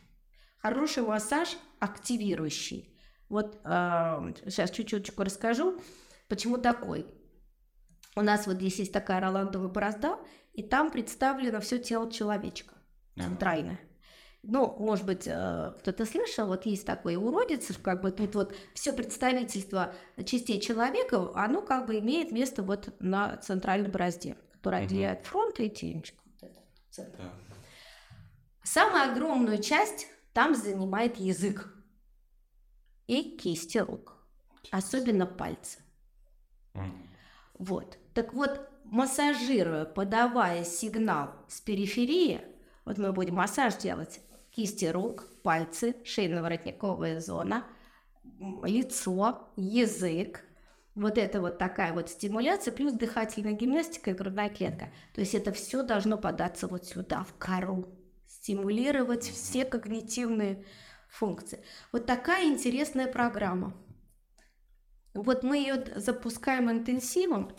[0.59, 2.97] Хороший массаж, активирующий.
[3.27, 5.81] Вот э, сейчас чуть-чуть расскажу,
[6.29, 7.05] почему такой.
[8.15, 10.19] У нас вот здесь есть такая роландовая борозда,
[10.53, 12.75] и там представлено все тело человечка,
[13.17, 13.79] центральное.
[14.41, 18.93] Ну, может быть, э, кто-то слышал, вот есть такой уродец, как бы тут вот все
[18.93, 19.93] представительство
[20.25, 25.69] частей человека, оно как бы имеет место вот на центральном борозде, который отделяет фронт и
[25.69, 26.17] темечко.
[26.41, 26.53] Вот
[27.17, 27.33] да.
[28.63, 31.73] Самую огромную часть там занимает язык
[33.07, 34.15] и кисти рук,
[34.71, 35.79] особенно пальцы.
[37.55, 37.97] Вот.
[38.13, 42.41] Так вот, массажируя, подавая сигнал с периферии,
[42.85, 44.21] вот мы будем массаж делать
[44.59, 47.65] кисти рук, пальцы, шейно-воротниковая зона,
[48.65, 50.43] лицо, язык,
[50.95, 54.91] вот это вот такая вот стимуляция, плюс дыхательная гимнастика и грудная клетка.
[55.15, 57.87] То есть это все должно податься вот сюда, в кору,
[58.27, 60.65] стимулировать все когнитивные
[61.09, 61.63] функции.
[61.93, 63.73] Вот такая интересная программа.
[65.13, 67.55] Вот мы ее запускаем интенсивом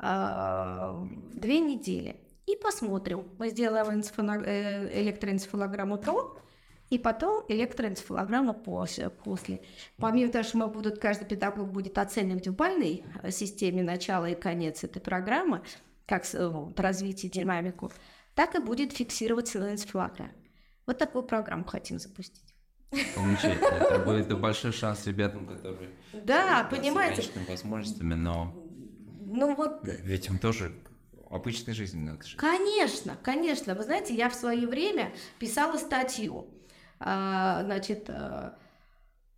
[0.00, 2.20] э, две недели
[2.52, 3.28] и посмотрим.
[3.38, 6.38] Мы сделаем э, электроэнцефалограмму до,
[6.90, 9.10] и потом электроэнцефалограмма после.
[9.10, 9.62] после.
[9.96, 14.34] Помимо того, что мы будут, каждый педагог будет оценивать в бальной э, системе начало и
[14.34, 15.62] конец этой программы,
[16.06, 17.90] как э, вот, развитие динамику,
[18.34, 20.32] так и будет фиксировать энцефалограмма.
[20.86, 22.54] Вот такую программу хотим запустить.
[22.90, 23.68] Замечательно.
[23.68, 25.90] Это будет большой шанс ребятам, которые...
[26.12, 27.22] Да, понимаете.
[27.22, 28.52] С возможностями, но...
[29.24, 29.80] Ну вот...
[29.84, 30.74] Ведь им тоже
[31.32, 32.36] обычной жизнью надо жить.
[32.36, 33.74] Конечно, конечно.
[33.74, 36.48] Вы знаете, я в свое время писала статью.
[37.00, 38.58] А, значит, а,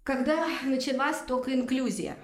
[0.03, 2.17] когда началась только инклюзия.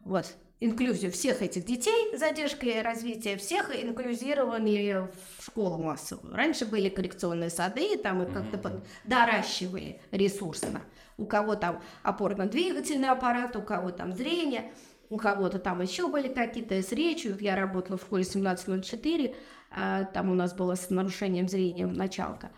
[0.00, 0.26] Вот,
[0.60, 5.08] инклюзию всех этих детей, задержкой развития всех инклюзировали
[5.38, 6.34] в школу массовую.
[6.34, 8.86] Раньше были коррекционные сады, там и как-то mm-hmm.
[9.04, 10.82] доращивали ресурсно.
[11.16, 14.72] У кого там опорно-двигательный аппарат, у кого там зрение,
[15.10, 17.36] у кого-то там еще были какие-то с речью.
[17.40, 19.34] Я работала в школе 1704,
[19.70, 22.50] а, там у нас было с нарушением зрения началка.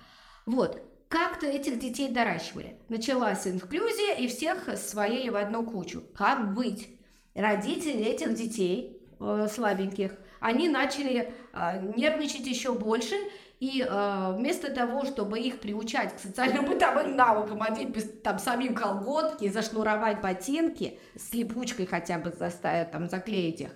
[0.47, 2.77] Вот, как-то этих детей доращивали.
[2.89, 6.03] Началась инклюзия, и всех свалили в одну кучу.
[6.15, 6.89] Как быть?
[7.35, 13.15] родители этих детей э, слабеньких, они начали э, нервничать еще больше,
[13.61, 20.23] и э, вместо того, чтобы их приучать к социально-бытовым навыкам, одеть там самим колготки, зашнуровать
[20.23, 23.71] ботинки, с липучкой хотя бы заставить, там, заклеить их,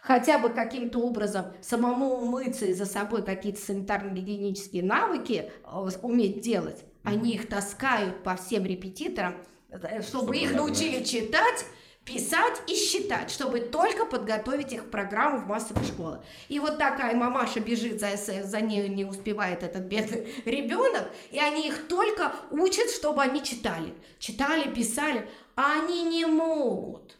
[0.00, 6.82] хотя бы каким-то образом самому умыться и за собой какие-то санитарно-гигиенические навыки э, уметь делать,
[7.04, 9.34] они их таскают по всем репетиторам,
[9.68, 11.66] э, чтобы, чтобы их научили читать,
[12.06, 16.20] писать и считать, чтобы только подготовить их к программу в массовые школы.
[16.48, 21.38] И вот такая мамаша бежит за СС, за ней не успевает этот бедный ребенок, и
[21.38, 23.92] они их только учат, чтобы они читали.
[24.20, 27.15] Читали, писали, а они не могут.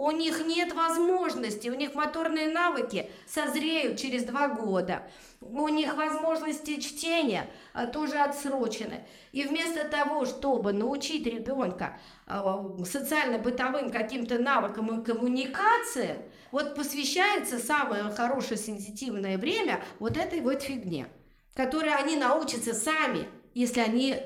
[0.00, 5.02] У них нет возможности, у них моторные навыки созреют через два года.
[5.42, 9.06] У них возможности чтения а, тоже отсрочены.
[9.32, 16.16] И вместо того, чтобы научить ребенка а, социально-бытовым каким-то навыкам и коммуникации,
[16.50, 21.08] вот посвящается самое хорошее сенситивное время вот этой вот фигне,
[21.54, 24.16] которой они научатся сами, если они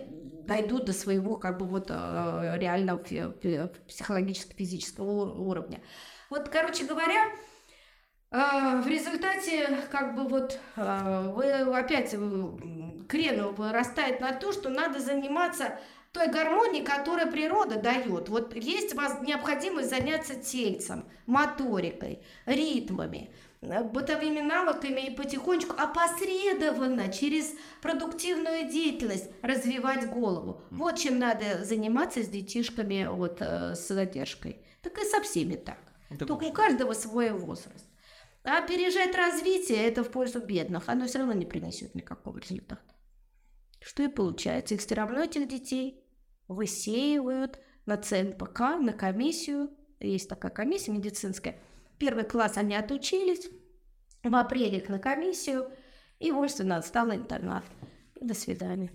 [0.46, 5.80] дойдут до своего как бы вот э, реального психологическо-физического уровня.
[6.30, 7.32] Вот, короче говоря,
[8.30, 12.14] э, в результате как бы вот э, вы опять
[13.08, 15.80] крен вырастает на то, что надо заниматься
[16.14, 18.28] той гармонией, которую природа дает.
[18.28, 23.30] Вот есть у вас необходимость заняться тельцем, моторикой, ритмами.
[23.70, 30.62] Э, бытовыми навыками и потихонечку опосредованно через продуктивную деятельность развивать голову.
[30.70, 34.64] Вот чем надо заниматься с детишками вот, э, с задержкой.
[34.82, 35.78] Так и со всеми так.
[36.10, 37.86] Это Только у каждого свой возраст.
[38.44, 40.88] А опережать развитие– это в пользу бедных.
[40.88, 42.82] Оно все равно не принесет никакого результата.
[43.80, 44.74] Что и получается.
[44.74, 46.04] Их все равно, этих детей,
[46.46, 49.70] высеивают на ЦНПК, на комиссию.
[49.98, 51.58] Есть такая комиссия медицинская–
[51.98, 53.48] Первый класс они отучились,
[54.22, 55.70] в апреле их на комиссию,
[56.18, 57.64] и вот у нас стал интернат.
[58.20, 58.90] До свидания.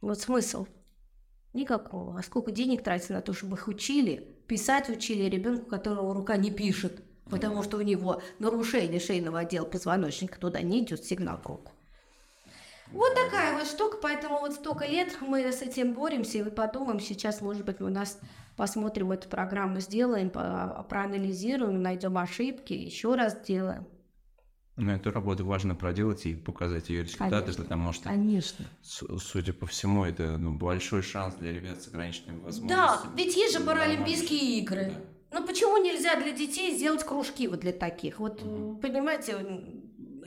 [0.00, 0.66] Вот смысл.
[1.52, 2.18] Никакого.
[2.18, 6.50] А сколько денег тратится на то, чтобы их учили, писать учили ребенку, которого рука не
[6.50, 11.70] пишет, потому что у него нарушение шейного отдела позвоночника туда не идет сигнал крока.
[12.92, 17.00] Вот такая вот штука, поэтому вот столько лет мы с этим боремся, и вот подумаем,
[17.00, 18.18] сейчас, может быть, у нас
[18.56, 23.86] посмотрим эту программу, сделаем, проанализируем, найдем ошибки, еще раз сделаем.
[24.76, 27.62] Но эту работу важно проделать и показать ее результаты, Конечно.
[27.62, 28.66] потому что, Конечно.
[28.82, 33.12] судя по всему, это ну, большой шанс для ребят с ограниченными Да, возможностями.
[33.16, 34.92] ведь есть же Да, Паралимпийские игры.
[35.30, 35.38] Да.
[35.38, 38.18] Ну почему нельзя для детей сделать кружки вот для таких?
[38.18, 38.78] Вот, Мгм.
[38.80, 39.32] понимаете,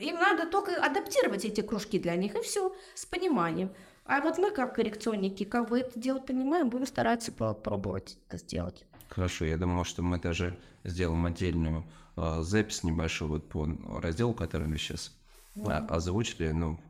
[0.00, 3.70] им надо только адаптировать эти кружки для них, и все, с пониманием.
[4.08, 8.86] А вот мы, как коррекционники, как бы это дело понимаем, будем стараться попробовать это сделать.
[9.10, 11.84] Хорошо, я думал, что мы даже сделаем отдельную
[12.16, 13.68] а, запись небольшую вот по
[14.00, 15.14] разделу, который мы сейчас
[15.62, 16.80] а, озвучили, ну,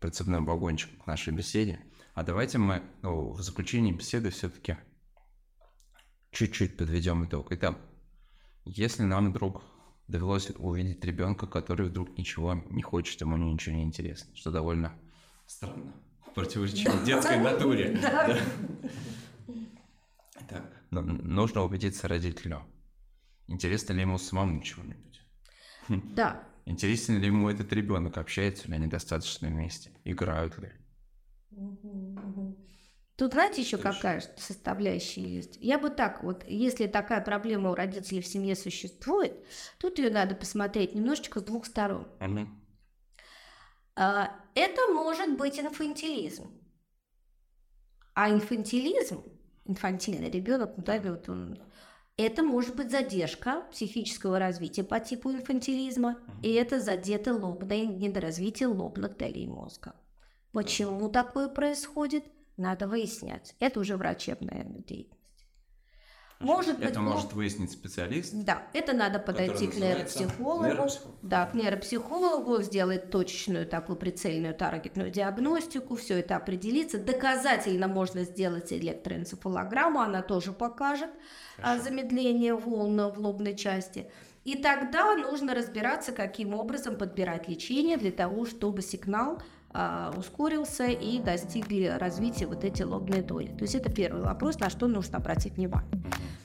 [0.00, 1.78] прицепной вагончик к нашей беседе.
[2.14, 4.78] А давайте мы ну, в заключении беседы все-таки
[6.30, 7.48] чуть-чуть подведем итог.
[7.50, 7.78] Итак,
[8.64, 9.60] если нам вдруг
[10.08, 14.94] довелось увидеть ребенка, который вдруг ничего не хочет, ему ничего не интересно, что довольно
[15.46, 15.92] странно,
[16.34, 17.98] противоречит детской натуре.
[20.46, 22.66] Так, ну, нужно убедиться родителю.
[23.46, 25.22] Интересно ли ему самому чего-нибудь?
[25.88, 28.16] Да, Интересен ли ему этот ребенок?
[28.16, 29.90] Общаются ли они достаточно вместе?
[30.04, 30.72] Играют ли?
[33.16, 35.56] Тут знаете еще Что какая составляющая есть?
[35.60, 39.34] Я бы так вот, если такая проблема у родителей в семье существует,
[39.78, 42.08] тут ее надо посмотреть немножечко с двух сторон.
[42.18, 42.26] А,
[43.96, 46.50] Это может быть инфантилизм.
[48.14, 49.24] А инфантилизм,
[49.64, 51.58] инфантильный ребенок, ну, да, вот он,
[52.16, 59.16] это может быть задержка психического развития по типу инфантилизма, и это задето лобное недоразвитие лобных
[59.16, 59.96] долей мозга.
[60.52, 62.24] Почему такое происходит,
[62.56, 63.56] надо выяснять.
[63.58, 65.23] Это уже врачебная деятельность.
[66.44, 68.32] Может быть, Это ну, может выяснить специалист.
[68.34, 70.64] да, это надо подойти к нейропсихологу.
[70.64, 71.16] нейропсихолог.
[71.22, 76.98] Да, к нейропсихологу, сделать точечную такую прицельную таргетную диагностику, все это определиться.
[76.98, 81.10] Доказательно можно сделать электроэнцефалограмму, она тоже покажет
[81.58, 81.84] а, Хорошо.
[81.84, 84.10] замедление волн в лобной части.
[84.44, 89.40] И тогда нужно разбираться, каким образом подбирать лечение для того, чтобы сигнал
[89.76, 93.48] а, ускорился и достигли развития вот эти лобные доли.
[93.48, 95.90] То есть это первый вопрос, на что нужно обратить внимание.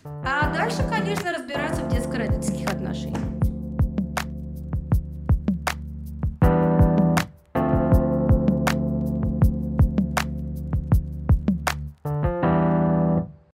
[0.03, 3.38] А дальше, конечно, разбираться в детско-родительских отношениях.